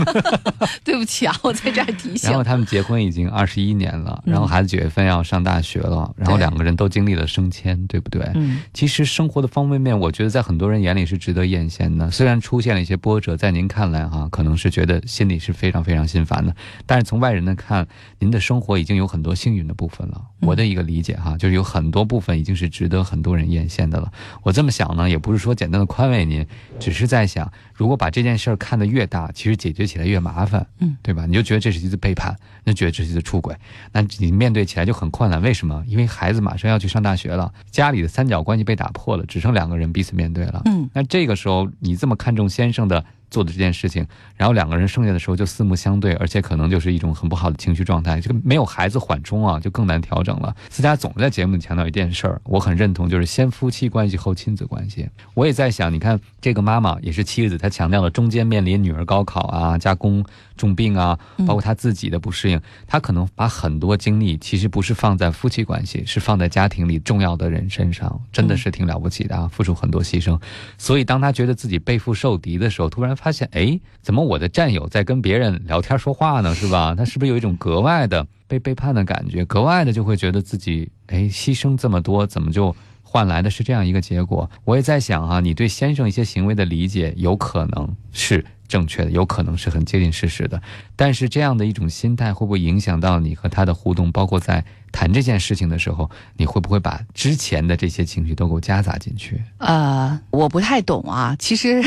[0.84, 2.38] 对不起啊，我在这儿提醒然。
[2.38, 8.22] 后他们结婚已经二十一年了，嗯然后孩子九月份要上大学了，然后两个人都经历了升迁，对不对？
[8.34, 12.08] 嗯其实生活的方方面面，我觉得在很多人眼里是值得艳羡的。
[12.12, 16.54] 虽然出现了一些波折，在您看来哈、可能是觉得心里是非常非常心烦的，
[16.86, 17.84] 但是从外人的看，
[18.20, 20.14] 您的生活已经有很多幸运的部分了。
[20.40, 24.08] 嗯我的一个理解哈、就是有很多部分已经是值得很多人艳羡的了。
[24.44, 26.46] 我这么想呢，也不是说简单的宽慰您，
[26.78, 31.26] 只是在想，如果把这件事儿看得越大，其实解决起来越麻烦，嗯，对吧？
[31.26, 33.56] 你就觉得这是一次背叛，那觉得这是一次出轨，
[33.92, 35.40] 那你面对起来就很困难。
[35.40, 35.84] 为什么？
[35.86, 40.60] 因为孩子马上要去上大学了，家里的三角关系被打破了，只剩两个人彼此面对了。
[40.64, 44.04] 嗯那这个时候，你这么看重先生的做的这件事情，
[44.36, 48.20] 然后两个人剩下的时候就四目相对，而且可能就是一种很不好的情绪状态。
[48.20, 50.54] 这个没有孩子缓冲啊，就更难调整了。
[50.70, 55.08] 思佳总在节目里强调一件事儿，我很认同，就是先夫妻关系后亲子关系。
[55.34, 60.24] 我也在想，你看这个妈妈也是妻子，她强调了中间面临女儿高考啊、加公
[60.56, 70.40] 重病啊，包括他自己的不适应，他可能把很多精力其实不是放在夫妻关系，是放在家庭里重要的人身上，真的是挺了不起的啊，付出很多牺牲。
[70.76, 76.54] 所以当他觉得自己背负受敌的时候，突然发现，哎，怎么我的战友在跟别人聊天说话呢？
[76.54, 76.94] 是吧？
[76.96, 79.44] 他是不是有一种格外的被背叛的感觉？
[79.44, 82.74] 格外的就会觉得自己，哎，牺牲这么多，怎么就？
[83.10, 84.50] 换来的是这样一个结果。
[84.66, 90.60] 我也在想啊，你对先生一些行为的理解有可能是正确的，有可能是很接近事实的，
[90.94, 94.12] 但是这样的一种心态会不会影响到你和他的互动？
[94.12, 99.42] 包括在谈这件事情的时候，你会不会把之前的这些情绪都给我夹杂进去？
[99.56, 101.34] 呃，我不太懂啊。
[101.38, 101.82] 其实，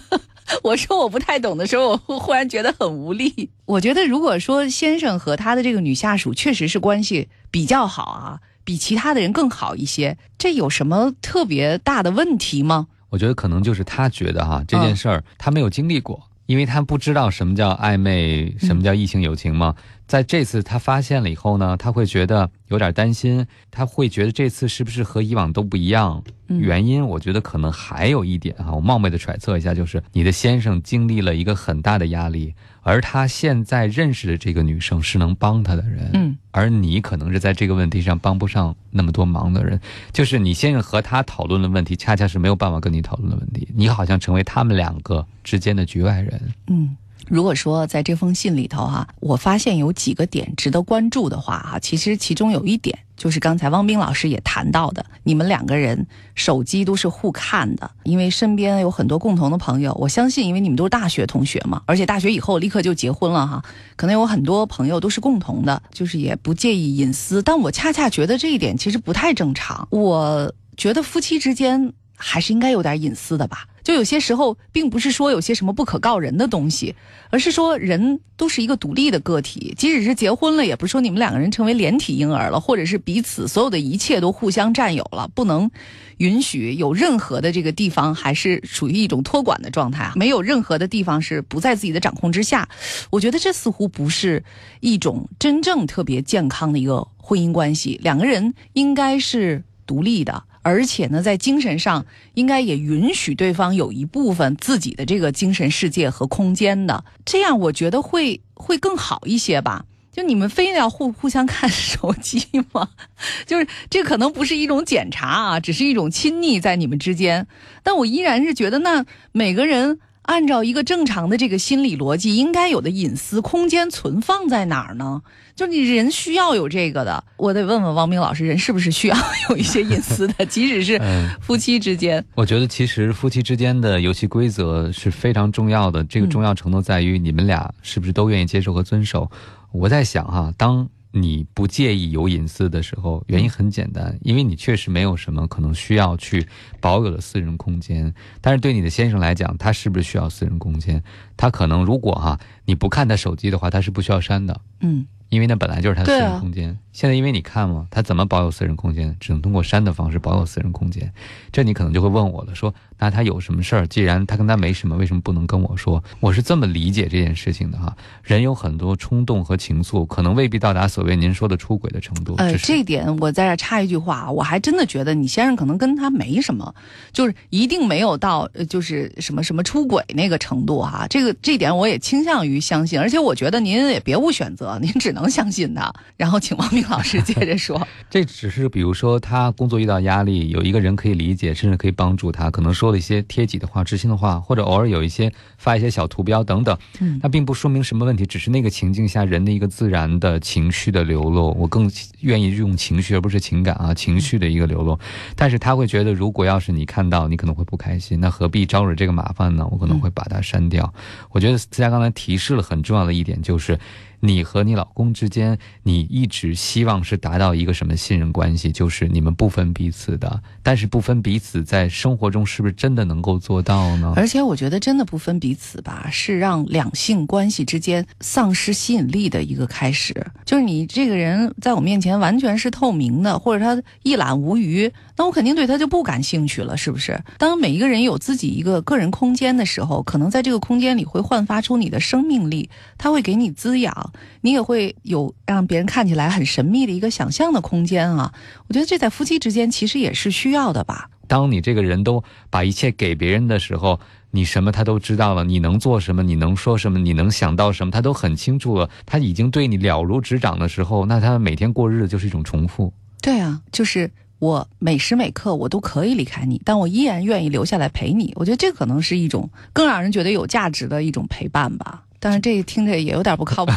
[0.62, 3.50] 我说我不太懂的时候，我忽然觉得很无力。
[3.64, 12.88] 我觉得，如果说先生和他的这个女下属确实是关系比较好啊，比其他的人更好一些，这有什么特别大的问题吗？
[13.08, 19.74] 我觉得可能就是他觉得哈这件事儿他没有经历过，因为他不知道什么叫暧昧，什么叫异性友情嘛。
[20.06, 26.22] 在这次他发现了以后呢，他会觉得有点担心，他会觉得这次是不是和以往都不一样？
[26.48, 32.54] 原因我觉得可能还有一点哈，我冒昧的揣测一下，就是你的先生经历了一个很大的压力，
[32.88, 39.78] 而他现在认识的这个女生是能帮他的人，嗯，而你可能是在这个问题上帮不上那么多忙的人，
[40.10, 46.96] 就是你先生和他讨论的问题，恰恰是没有办法跟你讨论的问题，你好像成为他们两个之间的局外人，嗯。
[47.28, 63.62] 如果说在这封信里头哈，我发现有几个点值得关注的话哈，其实其中有一点就是刚才汪冰老师也谈到的，你们两个人手机都是互看的，因为身边有很多共同的朋友，我相信，因为你们都是大学同学嘛，而且大学以后立刻就结婚了哈，
[63.96, 73.66] 可能有很多朋友都是共同的，就是也不介意隐私，但我恰恰觉得这一点其实不太正常，我觉得夫妻之间还是应该有点隐私的吧。
[73.88, 76.94] 就有些时候，并不是说有些什么不可告人的东西，
[77.30, 79.74] 而是说人都是一个独立的个体。
[79.78, 85.70] 即使是结婚了，也不是说你们两个人成为连体婴儿了，或者是彼此所有的一切都互相占有了，不能
[86.18, 92.68] 允许有任何的这个地方还是属于一种托管的状态，没有任何的地方是不在自己的掌控之下。
[93.08, 94.44] 我觉得这似乎不是
[94.80, 97.98] 一种真正特别健康的一个婚姻关系。
[98.02, 100.44] 两个人应该是独立的。
[100.62, 109.84] 而且呢，在精神上应该也允许对方有一部分自己的这个精神世界和空间的，这样我觉得会会更好一些吧。
[110.10, 112.88] 就你们非要互互相看手机吗？
[113.46, 117.46] 就是这可能不是一种检查啊，只是一种亲昵在你们之间。
[117.84, 125.22] 但我依然是觉得，那每个人按照一个正常的这个心理逻辑，应该有的隐私空间存放在哪儿呢？
[125.58, 129.16] 就你人需要有这个的，我得问问王明老师，人是不是需要
[129.50, 130.46] 有一些隐私的？
[130.46, 131.00] 即使是
[131.42, 136.04] 夫妻之间，我觉得其实夫妻之间的游戏规则是非常重要的。
[136.04, 139.28] 这个重要程度在于你们俩是不是都愿意接受和遵守。
[139.72, 146.46] 我在想哈，当你不介意有隐私的时候，原因很简单，因为你确实没有什么可能需要去
[146.80, 148.14] 保有的私人空间。
[148.40, 151.02] 但是对你的先生来讲，他是不是需要私人空间？
[151.36, 154.60] 他可能如果哈你不看他手机的话，他是不需要删的。
[154.82, 155.04] 嗯。
[155.28, 159.14] 因为那本来就是他私人空间，现在因为你看嘛，他怎么保有私人空间？
[159.20, 161.12] 只能通过删的方式保有私人空间。
[161.52, 163.86] 这你可能就会问我了，说那他有什么事儿？
[163.86, 166.02] 既然他跟他没什么，为什么不能跟我说？
[166.20, 167.94] 我是这么理解这件事情的哈。
[168.22, 172.34] 人有很多冲动和情愫，可能未必到达所谓您说的出轨的程度。
[172.38, 176.74] 呃，这点我在这插一句话，我还真的觉得你先生可能跟他没什么，
[177.12, 181.06] 就是一定没有到就是什么什么出轨那个程度哈。
[181.10, 185.17] 这个这点我也倾向于相信，而且我觉得您也别无选择，您只能。
[185.20, 187.86] 能相信他，然后请王明老师接着说。
[188.10, 196.76] 这只是比如说他工作遇到压力，有一个人可以理解，甚至可以帮助他，可能说了一些贴己的话、知心的话，或者偶尔有一些发一些小图标等等。
[197.00, 201.54] 嗯，那并不说明什么问题，只是那个情境下人的一个自然的情绪的流露。
[201.58, 204.98] 我更愿意用情绪而不是情感啊，情绪的一个流露。
[205.36, 209.66] 但是他会觉得，如果要是你看到，你可能会不开心，那何必招惹这个麻烦呢？
[209.70, 210.92] 我可能会把它删掉。
[211.30, 213.78] 我觉得思佳刚才提示了很重要的一点，就是。
[214.20, 218.72] 你和你老公之间，你一直希望是达到一个什么信任关系？
[218.72, 224.12] 就是你们不分彼此的，但是不分彼此在生活中是不是真的能够做到呢？
[224.16, 230.14] 而且我觉得真的不分彼此吧，是让两性关系之间丧失吸引力的一个开始。
[230.44, 237.22] 就是你这个人在我面前完全是透明的，或者他一览无余，那我肯定对他就不感兴趣了，是不是？
[237.38, 244.07] 当每一个人有自己一个个人空间的时候，可能在这个空间里会焕发出你的生命力，他会给你滋养。
[244.40, 248.32] 你也会有让别人看起来很神秘的一个想象的空间啊！
[248.66, 251.10] 我觉得这在夫妻之间其实也是需要的吧。
[251.26, 258.88] 当你这个人都把一切给别人的时候，你什么他都知道了，你能做什么，你能说什么，你能想到什么，他都很清楚了。
[259.04, 262.92] 他已经对你了如指掌的时候，那他每天过日子就是一种重复。
[263.20, 268.32] 对啊，就是我每时每刻我都可以离开你，但我依然愿意留下来陪你。
[268.36, 272.04] 我觉得这可能是一种更让人觉得有价值的一种陪伴吧。
[272.20, 273.72] 当然这听着也有点不靠谱，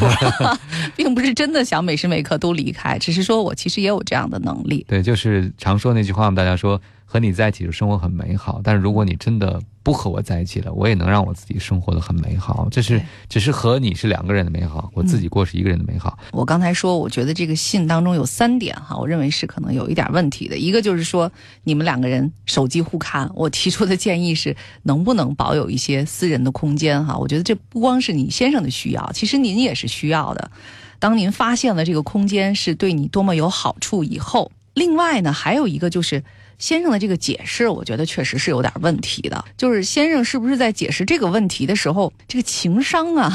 [0.95, 4.85] 并不是真的想每时每刻都离开，只是说我其实也有这样的能力。
[4.87, 6.81] 对，就是常说那句话嘛，大家说
[7.11, 9.61] 和你在一起的生活很美好，但是如果你真的。
[9.83, 12.67] 不和我在一起了，我也能让我自己生活的很美好。
[12.69, 16.19] 这是只是和你是两个人的美好，我自己过是一个人的美好。
[16.33, 20.55] 我刚才说，我觉得这个信当中有三点哈，我认为是可能有一点问题的。
[20.55, 21.31] 一个就是说，
[21.63, 27.17] 你们两个人手机互看，我提出的建议是，能不能保有一些私人的空间哈？
[27.17, 30.51] 我觉得这不光是你先生的需要，其实您也是需要的。
[30.99, 36.23] 当您发现了这个空间是对你多么有好处以后，另外呢，还有一个就是。
[36.61, 39.43] 先生的这个解释，我觉得确实是有点问题的。
[39.57, 43.33] 就是先生是不是在解释这个问题的时候，这个情商啊？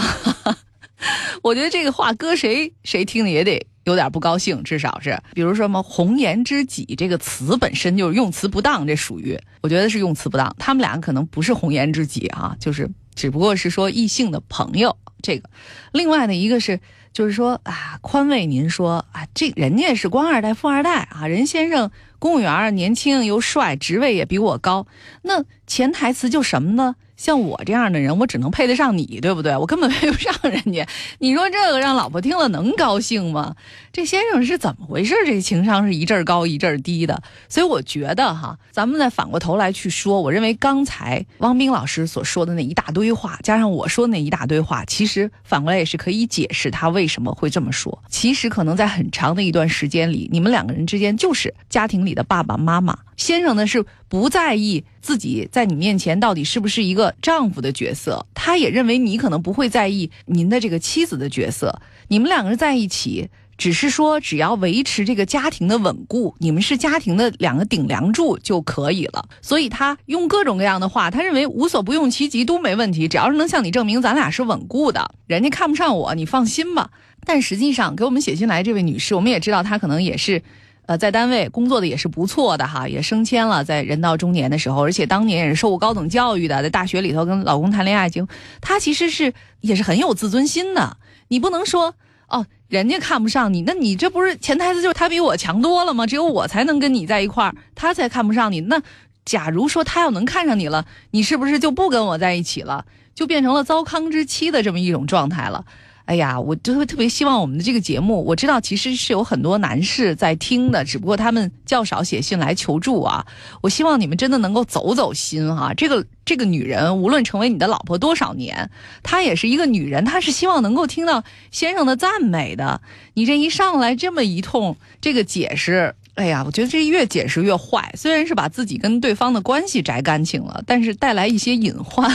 [1.43, 10.55] 我觉得这个话搁谁谁听了也得有点不高兴，至少是，比如说什么“红颜知己”这个词本身就是用词不当，这属于我觉得是用词不当。
[10.57, 14.97] 他们俩可能不是红颜知己啊，就是只不过是说异性的朋友。
[15.21, 15.51] 这个，
[15.93, 16.79] 另外呢，一个是
[17.13, 21.91] 就是说啊，宽慰您说啊，这人家是官二代、富二代啊，人先生。
[22.19, 24.87] 公务员年轻又帅，职位也比我高，
[25.23, 26.97] 那潜台词就什么呢？
[27.17, 29.57] 像我这样的人，我只能配得上你，对不对？
[29.57, 30.87] 我根本配不上人家。
[31.19, 33.57] 你说这个让老婆听了能高兴吗？
[33.93, 35.15] 这先生是怎么回事？
[35.25, 37.23] 这情商是一阵高一阵低的。
[37.49, 48.03] 所以我觉得哈，咱们再反过头来去说，我认为刚才汪冰老师所说的那一大堆话，加上我说的那一大堆话，其实反过来也是可以解释他为什么会这么说。
[48.11, 52.99] 其实可能在很长的一段时间里，你们两个人之间就是家庭里的爸爸妈妈。
[53.17, 61.81] 先生呢是不在意自己在你面前到底是不是一个丈夫的角色，他也认为你可能不会在意您的这个妻子的角色。
[62.09, 69.29] 你们两个人在一起，只是说只要维持这个家庭的稳固，你们是家庭的两个顶梁柱就可以了。
[69.41, 76.91] 所以他用各种各样的话，他认为无所不用其极都没问题，只要是能向你证明咱俩是稳固的，人家看不上我，你放心吧。
[77.25, 80.43] 但实际上给我们写信来这位女士，我们也知道她可能也是。
[80.87, 88.27] 呃，在单位工作的也是不错的哈，也升迁了，在人到中年的时候，而且当年也是受过高等教育的，在大学里头跟老公谈恋爱，就
[88.61, 90.97] 她其实是也是很有自尊心的。
[91.29, 91.95] 你不能说
[92.29, 96.07] 哦，人家看不上你，那你这不是潜台词就是他比我强多了吗？
[96.07, 98.61] 只有我才能跟你在一块儿，他才看不上你。
[98.63, 98.81] 那
[99.25, 102.85] 假如说他要能看上你了，你是不是就不跟我在一起了？
[103.13, 105.65] 就变成了糟糠之妻的这么一种状态了？
[106.07, 113.27] 哎呀，我就会特别希望我们的这个节目，我知道其实是有很多男士在听的，只不过他们较少写信来求助啊。
[113.61, 118.71] 我希望你们真的能够走走心哈，这个这个女人无论成为你的老婆多少年，
[119.03, 122.81] 她也是一个女人，她是希望能够听到先生的赞美的。
[123.15, 125.97] 你这一上来这么一通这个解释。
[126.17, 127.93] 哎呀，我觉得这越解释越坏。
[127.95, 132.11] 虽然是把自己跟对方的关系摘干净了，但是带来一些隐患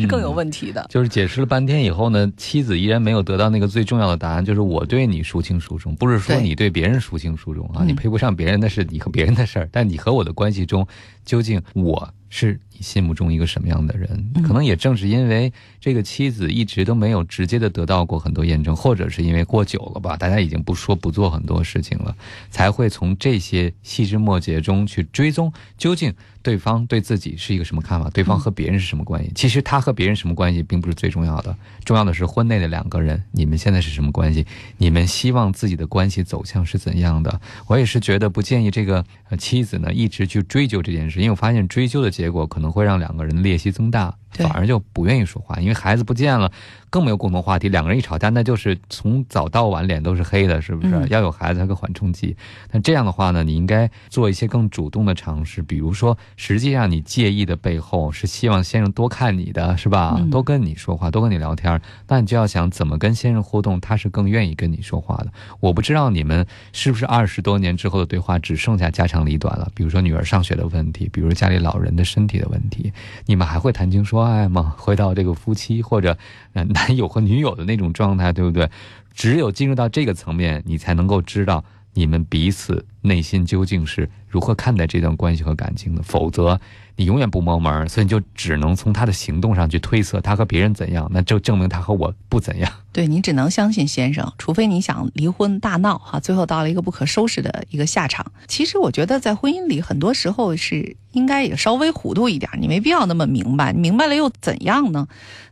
[0.00, 0.84] 是更有问题的。
[0.90, 10.86] 就是解释了半天以后呢，妻子依然没有得到那个最重要的答案，就是我对你孰轻孰重，不是说你对别人孰轻孰重啊，你配不上别人那是你和别人的事儿，但你和我的关系中，
[11.24, 12.60] 究竟我是。
[12.76, 14.32] 你心目中一个什么样的人？
[14.42, 22.16] 可能也正是因为这个妻子一直都没有直接的得到过很多验证，或者是因为过久了吧，大家已经不说不做很多事情了，
[22.50, 26.12] 才会从这些细枝末节中去追踪究竟。
[26.44, 28.10] 对方对自己是一个什么看法？
[28.10, 29.32] 对方和别人是什么关系？
[29.34, 34.46] 其实他和别人什么关系并不是最重要的，重要的是婚内的两个人，你们现在是什么关系？
[34.76, 37.40] 你们希望自己的关系走向是怎样的？
[37.66, 39.04] 我也是觉得不建议这个
[39.38, 44.14] 妻子呢一直去追究这件事，因为我发现追究的结果可能会让两个人的裂隙增大。
[44.42, 46.50] 反而就不愿意说话，因为孩子不见了，
[46.90, 47.68] 更没有共同话题。
[47.68, 51.06] 两个人一吵架，那就是从早到晚脸都是黑的，是不是？
[51.08, 52.36] 要有孩子，还个缓冲期。
[52.72, 60.20] 那这样的话呢，你应该做一些更主动的尝试，比如说，实际上你介意的背后是希望先生多看你的，是吧？
[60.30, 61.80] 多跟你说话，多跟你聊天。
[62.08, 65.28] 那你就要想怎么跟先生互动，他是更愿意跟你说话的。
[65.60, 72.92] 我不知道你们是不是二十多年之后的对话只剩下家长里短了，比如说女儿上学的问题，比如家里老人的身体的问题，
[73.26, 74.23] 你们还会谈情说。
[74.24, 74.74] 爱吗？
[74.78, 76.16] 回到这个夫妻或者
[76.52, 78.68] 男友和女友的那种状态，对不对？
[79.12, 86.02] 只有进入到这个层面，你才能够知道你们彼此内心究竟是如何看待这段关系和感情的。
[86.02, 86.58] 否则，
[86.96, 92.70] 你永远不摸门，所以你就只能从他的行动上去推测他和别人怎样，那就证明他和我不怎样。
[92.94, 98.24] 对你只能相信先生，除非你想离婚大闹哈，最后到了一个不可收拾的一个下场。
[98.48, 105.06] 其实我觉得在婚姻里，很多时候是应该也稍微糊涂一点，你没必要那么明白，明白了又怎样呢？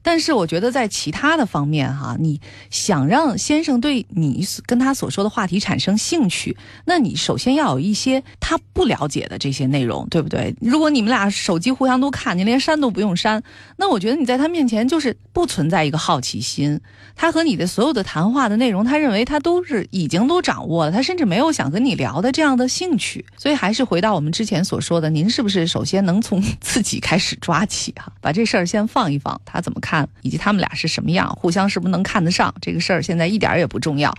[0.05, 2.41] 但是我觉得在其他的方面哈，你
[2.71, 7.53] 想让先生对你跟他所说的话题产生兴趣，那你首先。
[7.53, 10.55] 要有一些他不了解的这些内容，对不对？
[10.61, 13.43] 如果你们俩手机互相都看，你连删都不用删，
[13.77, 16.81] 那我觉得你在他面前就是不存在一个好奇心。
[17.15, 23.25] 他和你的所有的谈话的内容，他认为他都是已经都掌握了，他甚至没有想跟你聊的这样的兴趣。
[23.37, 34.15] 所以还是回到我们之前所说的，您是不是首先能从自己开始抓起哈，把这事儿先放一放，他怎么看，以及他们俩是什么样，互相是不是能看得上，这个事儿现在一点也不重要。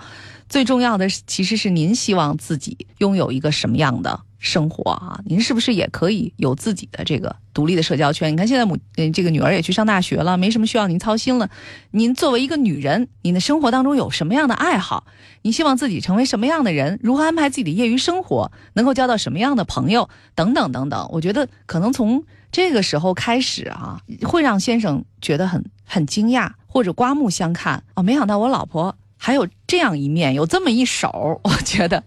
[0.49, 5.17] 最重要的其实是您希望自己拥有一个什么样的生活啊？
[5.25, 8.31] 您是不是也可以有自己的这个独立的社交圈？
[8.31, 11.49] 你看现在母嗯这个女儿也去上大学了，没什么需要您操心了。
[11.91, 15.05] 您作为一个女人，您的生活当中有什么样的爱好？
[15.43, 16.99] 你希望自己成为什么样的人？
[17.01, 18.51] 如何安排自己的业余生活？
[18.73, 20.09] 能够交到什么样的朋友？
[20.35, 21.07] 等等等等。
[21.13, 22.21] 我觉得可能从
[22.51, 28.97] 这个时候开始啊，会让先生觉得很很惊讶或者刮目相看哦，没想到我老婆。
[29.25, 32.03] 还有这样一面，有这么一手，我觉得，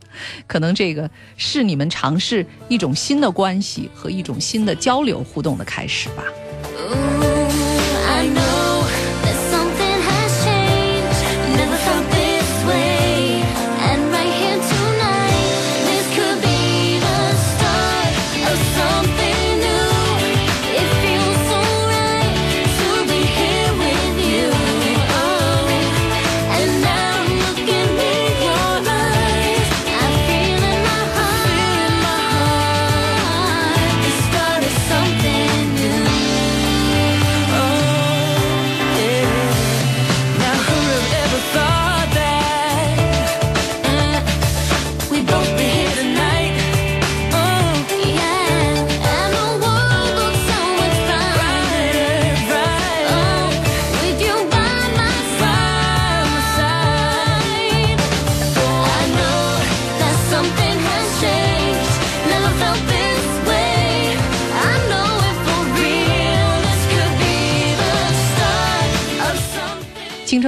[0.46, 6.22] 可能这个是你们尝试一种新的关系和一种新的交流互动的开始吧。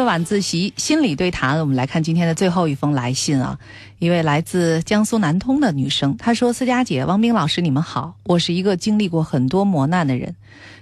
[0.08, 3.58] 晚自习心理对谈，我们来看今天的最后一封来信啊，
[3.98, 10.34] 一位来自江苏南通的女生，她说：“思佳姐、汪冰老师，你们好，我是一个经历过很多磨难的人，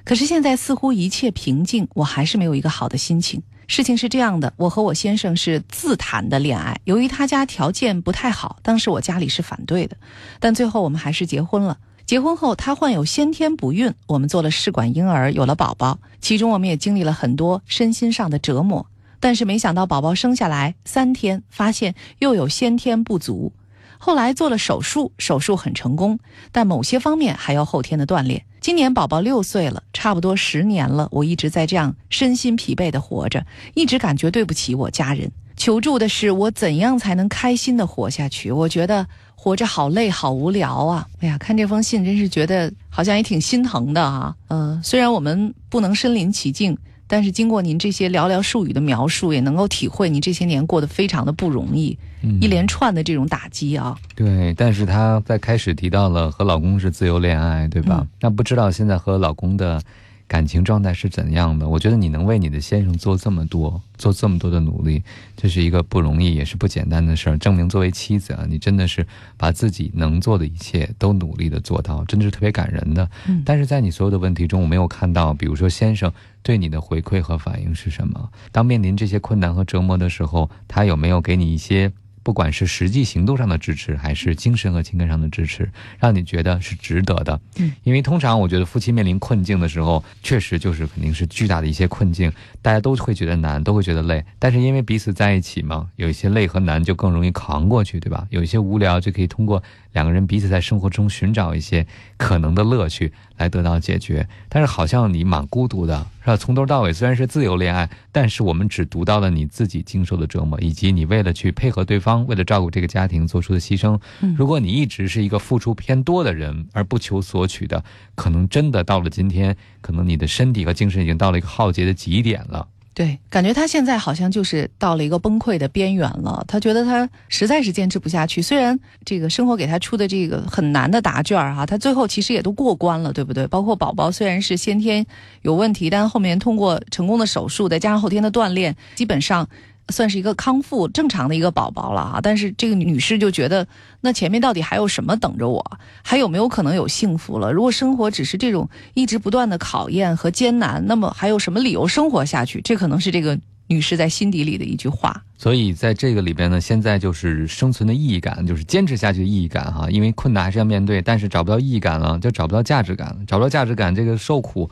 [0.04, 3.42] 可是现在似乎一切平静，我还是没有一个好的心情。
[3.66, 9.96] 事情是这样的，我和我先生是自谈的恋爱，由于他家条件不太好，当时我家里是反对的，
[10.38, 11.76] 但最后我们还是结婚了。
[12.06, 18.86] 结婚后，他患有先天不孕，我们做了试管婴儿，有了宝宝，其中我们也经历了很多身心上的折磨。”
[19.26, 23.52] 但是没想到宝宝生下来三天，发现又有先天不足，
[23.98, 26.20] 后来做了手术，手术很成功，
[26.52, 28.44] 但某些方面还要后天的锻炼。
[28.60, 35.28] 今年宝宝六岁了，差不多十年了，我一直在这样身心疲惫的活着，一直感觉对不起我家人。
[35.56, 38.52] 求助的是我怎样才能开心的活下去？
[38.52, 39.04] 我觉得
[39.34, 41.04] 活着好累，好无聊啊！
[41.18, 44.36] 哎呀，看这封信真是觉得好像也挺心疼的哈。
[44.50, 46.78] 嗯，虽然我们不能身临其境。
[47.06, 51.98] 但是经过您这些寥寥数语的描述，也能够体会您这些年过得非常的不容易，
[52.40, 53.96] 一连串的这种打击啊。
[54.14, 58.06] 对，但是她在开始提到了和老公是自由恋爱，对吧？
[58.20, 59.82] 那不知道现在和老公的。
[60.28, 61.68] 感情状态是怎样的？
[61.68, 65.02] 我觉得你能为你的先生做这么多，做这么多的努力，
[65.36, 67.38] 这是一个不容易，也是不简单的事儿。
[67.38, 69.06] 证明作为妻子啊，你真的是
[69.36, 73.08] 把自己能做的一切都努力的做到，真的是特别感人的。
[73.44, 76.12] 但是在你所有的问题中，我没有看到，比如说先生
[76.42, 78.28] 对你的回馈和反应是什么？
[78.50, 81.92] 当面临这些困难和折磨的时候，他有没有给你一些？
[82.26, 85.70] 不管是实际行动上的支持，还是精神和情感上的支持，
[86.00, 87.40] 让你觉得是值得的。
[87.58, 94.24] 嗯，因为通常我觉得夫妻面临困境的时候，确实就是肯定是巨大的一些困境，大家都会觉得难，都会觉得累。
[94.40, 98.26] 但是因为彼此在一起嘛，有一些累和难就更容易扛过去，对吧？
[98.30, 99.62] 有一些无聊就可以通过。
[99.96, 101.86] 两个人彼此在生活中寻找一些
[102.18, 106.36] 可能的乐趣来得到解决，但是好像你蛮孤独的，是吧？
[106.36, 113.98] 从头到尾虽然是自由恋爱，但是我们只读到了你自己经受的折磨，以及你为了去配合对方，为了照顾这个家庭做出的牺牲。
[114.36, 117.82] 如果你一直是一个付出偏多的人，而不求索取的，
[118.14, 122.68] 可能真的到了今天，可能你的身体和精神已经到了一个浩劫的极点了。
[122.96, 126.42] 对，感觉他现在好像就是到了一个崩溃的边缘了。
[126.48, 128.40] 他觉得他实在是坚持不下去。
[128.40, 133.46] 虽然这个生活给他出的这个很难的答卷儿哈，他最后其实也都过关了，对不对？
[133.52, 135.04] 包括宝宝虽然是先天
[135.42, 139.46] 有问题，但后面通过成功的手术，再加上后天的锻炼，基本上。
[139.88, 143.66] 算是一个康复正常的一个宝宝了啊，但是这个女士就觉得，
[144.00, 145.78] 那前面到底还有什么等着我？
[146.02, 147.52] 还有没有可能有幸福了？
[147.52, 152.60] 如果生活只是这种一直不断的考验和艰难，那么还有什么理由生活下去？
[152.62, 155.22] 这可能是这个女士在心底里的一句话。
[155.38, 159.88] 所以在这个里边呢，现在就是生存的意义感，就是坚持下去的意义感哈。
[159.90, 164.68] 因为困难还是要面对，但是找不到意义感了，就找不到价值感了，找不到价值感，这个受苦。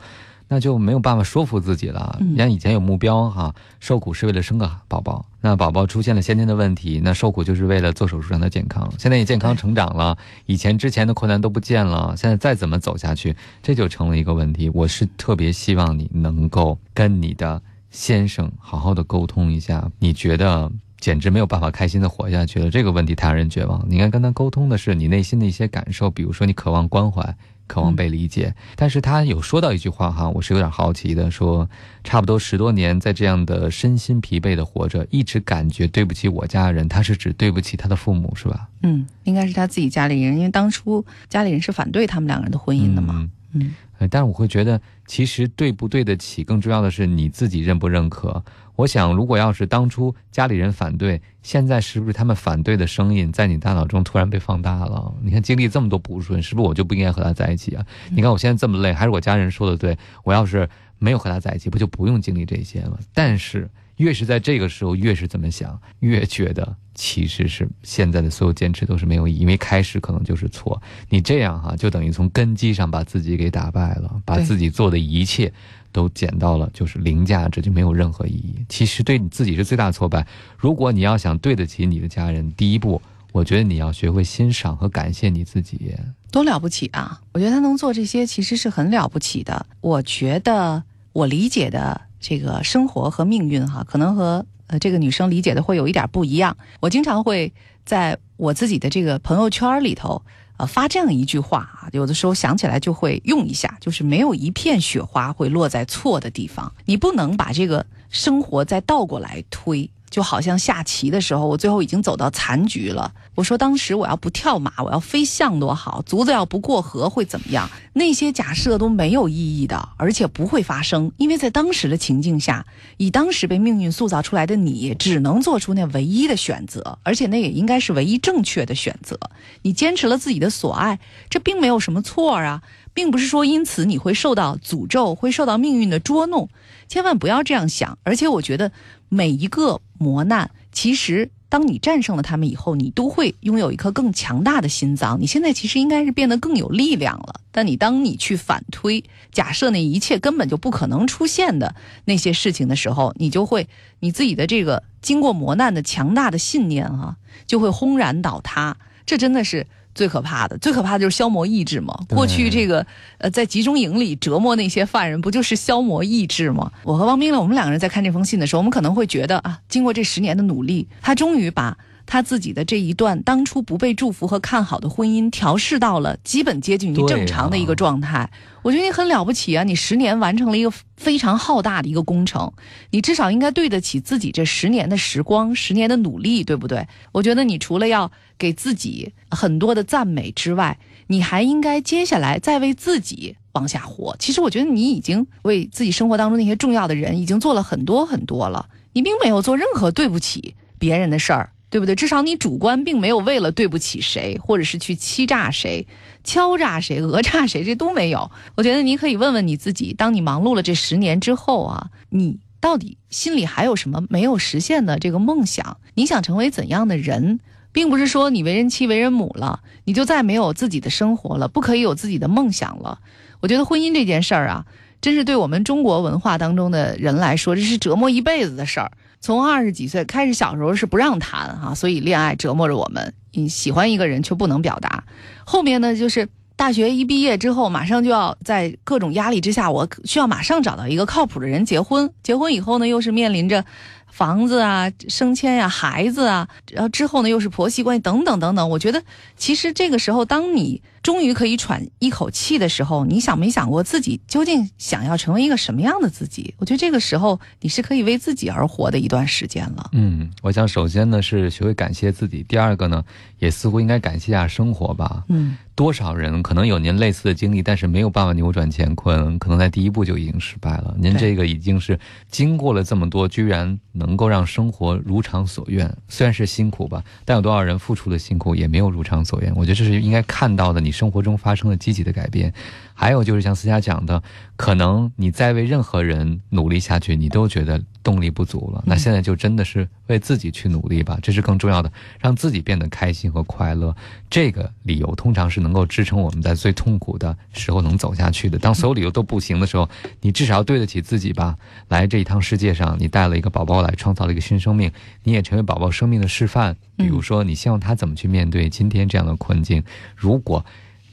[0.47, 2.17] 那就没有办法说服自己了。
[2.19, 8.91] 嗯你看以前有目标哈，受苦是为了生个宝宝，那宝宝出现了先天的问题，那受苦就是为了做手术让他健康。
[8.97, 14.69] 现在也健康成长了，以前之前的困难都不见了，现在再怎么走下去，这就成了一个问题。
[14.73, 20.71] 我是特别希望你能够跟你的先生好好的沟通一下，你觉得。
[20.97, 23.85] 简直没有办法开心的活下去了，这个问题太让人绝望。
[23.87, 27.35] 你应该跟他沟通的是你内心的一些感受，比如说你渴望关怀，
[27.67, 28.53] 渴望被理解。
[28.75, 31.69] 但是他有说到一句话哈，我是有点好奇的，说
[32.03, 38.67] 差不多十多年在这样的身心疲惫的活着，一直感觉对不起我家人，他是指对不起他的父母是吧？
[38.83, 43.15] 嗯，应该是他自己家里人，因为当初家里人是反对他们两个人的婚姻的嘛。
[43.17, 48.43] 嗯嗯呃，但是我会觉得，其实对不对得起，更重要的是你自己认不认可。
[48.75, 55.13] 我想，如果要是当初家里人反对，现在是不是他们反对的声音在你大脑中突然被放大了？
[55.21, 57.85] 你看，经历这么多不顺，是不是我就不应该和他在一起啊？
[58.09, 59.97] 你看我现在这么累，还是我家人说的对？
[60.25, 60.67] 我要是
[60.99, 62.99] 没有和他在一起，不就不用经历这些了？
[63.13, 70.81] 但是越是在这个时候，越是这么想，越觉得其实是现在的所有坚持都是没有意义，因为开始可能就是错。
[71.09, 75.51] 你这样哈、就等于从根基上把自己给打败了，把自己做的一切
[75.91, 78.65] 都减到了就是零价值，就没有任何意义。
[78.67, 80.25] 其实对你自己是最大的挫败。
[80.57, 85.93] 如果你要想对得起你的家人，第一步，我觉得你要学会欣赏和感谢你自己。
[86.31, 87.21] 多了不起啊！
[87.31, 89.65] 我觉得他能做这些，其实是很了不起的。
[89.79, 90.83] 我觉得
[91.13, 96.57] 我理解的这个生活和命运哈，可能和呃这个女生理解的会有一点不一样。
[96.79, 97.53] 我经常会
[97.85, 100.23] 在我自己的这个朋友圈里头。
[100.57, 106.71] 呃，发这样一句话啊，有的时候想起来就会用一下，就是没有一片雪花会落在错的地方。
[106.85, 113.13] 你不能把这个生活再倒过来推，就好像下棋的时候，我最后已经走到残局了。
[113.35, 117.69] 我说当时我要不跳马，我要飞象多好，卒子要不过河会怎么样？
[117.93, 122.65] 那些假设都没有意义的，而且不会发生，因为在当时的情境下，
[122.97, 129.19] 以当时被命运塑造出来的你，只能做出那唯一的选择，而且那也应该是唯一正确的选择。
[129.63, 130.99] 你坚持了自己的所爱，
[131.29, 132.61] 这并没有什么错啊，
[132.93, 136.49] 并不是说因此你会受到诅咒，会受到命运的捉弄，
[136.87, 137.97] 千万不要这样想。
[138.03, 138.71] 而且我觉得
[139.09, 145.19] 每一个磨难，其实当你战胜了他们以后，你都会拥有一颗更强大的心脏。
[145.21, 147.41] 你现在其实应该是变得更有力量了。
[147.51, 153.69] 但你当你去反推，假设那一切根本就不可能出现的那些事情的时候，你就会
[153.99, 157.15] 你自己的这个经过磨难的强大的信念啊，
[157.47, 158.75] 就会轰然倒塌。
[159.05, 161.97] 这真的是最可怕的，最可怕的就是消磨意志嘛。
[162.09, 162.85] 过去这个
[163.17, 166.69] 呃，在集中营里折磨那些犯人，不就是消磨意志吗？
[166.83, 178.29] 我和汪冰呢，我们两个人在看这封信的时候，我们可能会觉得啊，经过这十年的努力，他终于把他自己的这一段当初不被祝福和看好的婚姻调试到了基本接近于正常的一个啊状态。
[178.61, 179.63] 我觉得你很了不起啊！
[179.63, 182.51] 你十年完成了一个非常浩大的一个工程，
[182.89, 186.87] 你至少应该对得起自己这十年的时光、十年的努力，对不对？
[187.11, 194.15] 我觉得你除了要给自己很多的赞美之外，你还应该接下来再为自己往下活。
[194.17, 201.51] 其实我觉得你已经为自己生活当中那些重要的人已经做了很多很多了，你并没有做任何对不起别人的事儿。
[201.75, 201.93] 对不对？
[201.93, 205.85] 至少你主观并没有为了对不起谁，或者是去欺诈谁、
[206.23, 208.31] 敲诈谁、讹诈谁，这都没有。
[208.55, 215.75] 我觉得你可以问问你自己，当你忙碌了这十年之后啊，你到底心里还有什么没有实现的这个梦想？
[215.95, 217.41] 你想成为怎样的人？
[217.73, 222.99] 并不是说你为人妻、为人母了，你就再没有自己的生活了，不可以有自己的梦想了。
[223.41, 224.65] 我觉得婚姻这件事儿啊，
[225.01, 228.93] 真是对我们中国文化当中的人来说，这是折磨一辈子的事儿。
[229.25, 233.11] 从二十几岁开始，小时候是不让谈哈、所以恋爱折磨着我们。
[233.31, 235.03] 你喜欢一个人却不能表达，
[235.43, 242.13] 后面呢就是大学一毕业之后，马上就要在各种压力之下，我需要马上找到一个靠谱的人结婚。
[242.21, 243.65] 结婚以后呢，又是面临着
[244.05, 248.69] 房子啊、升迁呀、孩子啊，然后之后呢又是婆媳关系等等等等。
[248.69, 249.01] 我觉得
[249.35, 256.55] 其实这个时候，当你终于可以喘一口气的时候，你想没想过自己究竟想要成为一个什么样的自己？
[256.57, 259.87] 我觉得这个时候你是可以为自己而活的一段时间了。
[259.91, 263.03] 嗯，我想首先呢是学会感谢自己，第二个呢
[263.37, 265.23] 也似乎应该感谢一下生活吧。
[265.29, 270.95] 嗯，多少人可能有您类似的经历，但是没有办法扭转乾坤，可能在第一步就已经失败了。
[270.97, 271.99] 您这个已经是
[272.31, 275.93] 经过了这么多，居然能能够让生活如偿所愿。
[276.07, 279.53] 虽然是辛苦吧，但有多少人付出的辛苦也没有如偿所愿？
[279.55, 282.51] 我觉得这是应该看到的，你生活中发生了积极的改变。
[282.97, 284.23] 还有就是像思佳讲的，
[284.55, 288.81] 可能你再为任何人努力下去，你都觉得动力不足了。
[288.87, 293.93] 那现在就真的是为自己去努力吧，这是更重要的，让自己变得开心和快乐。
[294.29, 298.57] 这个理由通常是能够支撑我们在最痛苦的时候能走下去的。
[298.57, 299.89] 当所有理由都不行的时候，
[300.21, 301.57] 你至少要对得起自己吧。
[301.89, 304.89] 来这一趟世界上，你带了一个宝宝来，创造了一个新生命，
[305.23, 306.77] 你也成为宝宝生命的示范。
[306.95, 309.83] 比如说，你希望他怎么去面对今天这样的困境？
[310.15, 310.65] 如果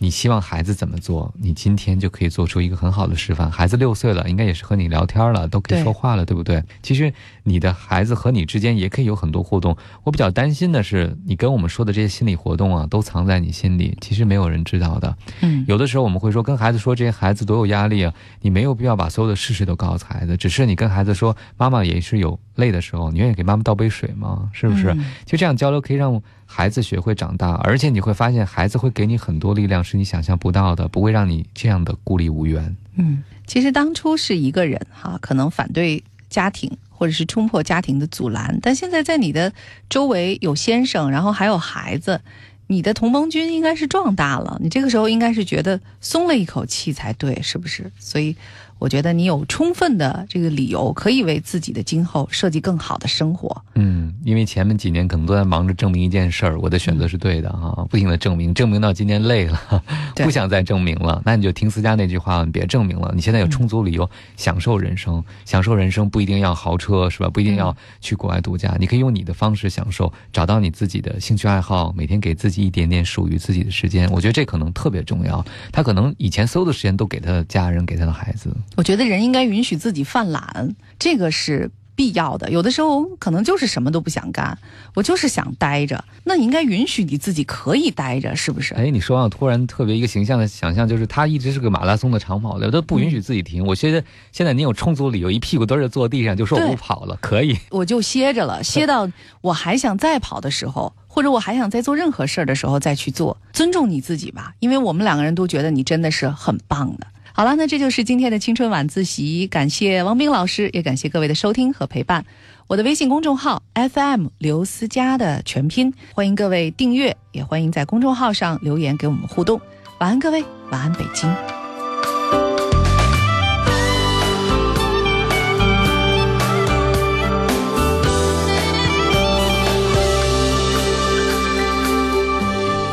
[0.03, 3.49] 你希望孩子怎么做，你今天就可以做出一个很好的示范。
[3.49, 6.61] 孩子六岁了，应该也是和你聊天了，都可以说话了，对不对？
[6.83, 9.77] 其实你的孩子和你之间也可以有很多互动。
[10.03, 15.17] 我比较担心的是，你跟我们说的这些心理活动啊，都藏在你心里，其实没有人知道的。
[15.43, 24.51] 嗯，有的时候我们会说，跟孩子说这些孩子多有压力啊，你没有必要把所有的事实都告诉孩子，只是你跟孩子说，妈妈也是有累的时候，你愿意给妈妈倒杯水吗？
[24.53, 24.93] 是不是？
[25.25, 26.21] 就这样交流可以让。
[26.55, 32.77] 孩子学会长大，而且你会发现，孩子会给你很多力量，是你想象不到的，不会让你这样的孤立无援。
[32.97, 39.51] 嗯，其实当初是一个人哈，可能反对家庭，或者是冲破家庭的阻拦，但现在在你的
[39.89, 42.21] 周围有先生，然后还有孩子，
[42.67, 47.91] 你的同盟军应该是壮大了，你这个时候应该是觉得松了一口气才对，是不是？
[47.99, 48.37] 所以。
[48.83, 53.63] 我觉得你有充分的这个理由，可以为自己的今后设计更好的生活。
[53.77, 59.85] 嗯，因为前面几年可能都在忙着证明一件事儿，我的选择是对的啊，不停的证明，证明到今天累了，
[60.25, 61.23] 不想再证明了。
[61.25, 63.13] 那你就听思佳那句话，别证明了。
[63.15, 67.31] 你现在有充足理由享受人生，享受人生不一定要豪车是吧？
[67.31, 74.11] 不一定要去国外度假，你可以用你的方式享受，找到你自己的兴趣爱好，每天给自己一点点属于自己的时间。
[74.11, 75.45] 我觉得这可能特别重要。
[75.71, 78.53] 他可能以前所有的时间都给他的家人，给他的孩子。
[78.77, 82.51] 我觉得人应该允许自己犯懒，这个是必要的。
[82.51, 84.57] 有的时候可能就是什么都不想干，
[84.95, 86.03] 我就是想待着。
[86.25, 88.73] 那你应该允许你自己可以待着，是不是？
[88.75, 93.67] 哎，你说完，突然特别一个形象的想象，就是他一直是个马拉松的长跑的，都不允许自己停。
[93.67, 94.03] 我觉得
[94.33, 99.07] 现在你有充足理由，一屁股墩儿坐地上就说我不跑了，可以，我就歇着了，歇到
[99.43, 103.37] 我还想再跑的时候，或者我还想再做任何事儿的时候再去做。
[103.53, 107.07] 尊重你自己吧，因为我们两个人都觉得你真的是很棒的。
[107.35, 112.25] 好了，那这就是今天的青春晚自习，感谢王斌老师，也感谢各位的收听和陪伴。
[112.67, 119.61] 我的微信公众号 FM 刘思佳的全拼，欢迎各位订阅，也欢迎在公众号上留言给我们互动。
[119.99, 121.31] 晚安，各位，晚安，北京。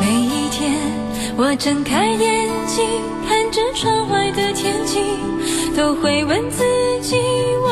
[0.00, 0.78] 每一天，
[1.36, 2.84] 我睁开眼睛，
[3.80, 5.00] 窗外的天气。
[5.74, 6.62] 都会问自
[7.00, 7.16] 己，
[7.62, 7.70] 我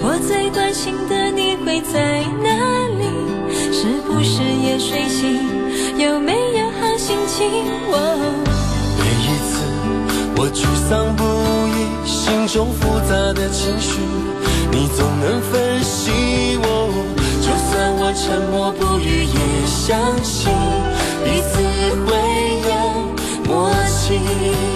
[0.00, 2.54] 我最关心的你会在哪
[3.00, 3.02] 里？
[3.72, 5.40] 是不是也睡醒？
[5.98, 7.50] 有没有好心情？
[9.00, 9.58] 每一次
[10.36, 11.24] 我沮丧不
[11.66, 13.98] 已，心中复杂的情绪，
[14.70, 16.12] 你总能分析
[16.62, 16.94] 我。
[17.42, 20.52] 就算我沉默不语，也相信
[21.24, 21.58] 彼此
[22.06, 22.14] 会
[22.68, 22.72] 有
[23.52, 24.73] 默契。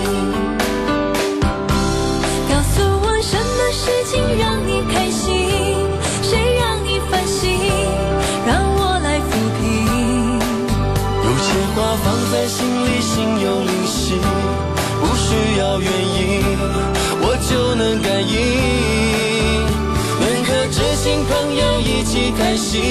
[21.80, 22.82] 一起开心，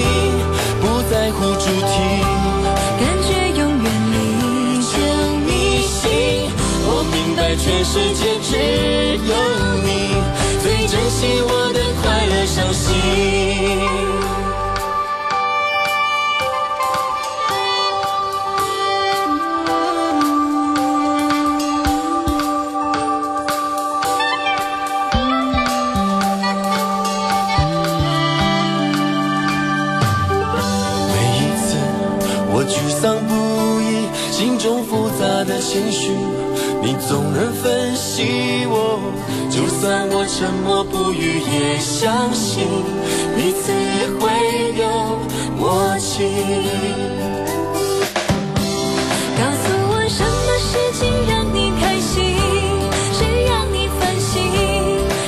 [0.81, 1.93] 不在乎主题，
[2.99, 3.29] 感觉
[3.59, 4.15] 永远历
[4.81, 4.93] 久
[5.45, 5.49] 弥
[5.81, 6.51] 新。
[6.89, 8.49] 我明白，全世界只
[9.27, 9.33] 有
[9.83, 9.87] 你
[10.63, 10.87] 最。
[10.87, 14.06] 珍惜我的快乐伤心。
[35.67, 36.11] 情绪，
[36.81, 39.01] 你总能分析我。
[39.49, 42.65] 就算我沉默不语，也相信
[43.35, 43.73] 彼此
[44.17, 44.31] 会
[44.79, 44.87] 有
[45.59, 46.23] 默契。
[49.35, 52.15] 告诉我什么事情让你开心，
[53.11, 54.39] 谁让你烦心，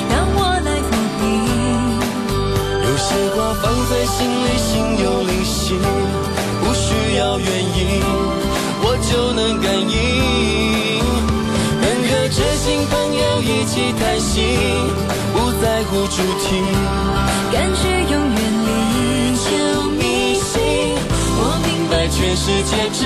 [0.08, 1.20] 让我来抚平。
[2.80, 4.70] 有些话放在心里，心
[5.04, 5.76] 有灵犀，
[6.64, 8.00] 不需要原因，
[9.10, 11.02] 就能感应，
[11.80, 14.56] 能和知心朋友一起谈心，
[15.32, 16.62] 不在乎主题，
[17.52, 19.50] 感觉永远离你清，
[21.36, 23.00] 我明白全世界只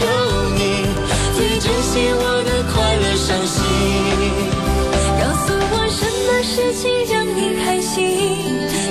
[0.00, 0.04] 有
[0.58, 0.60] 你
[1.36, 3.56] 最珍惜我的快乐伤心，
[5.20, 7.94] 告诉我什么事情让你开心，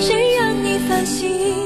[0.02, 1.59] 谁让你烦心。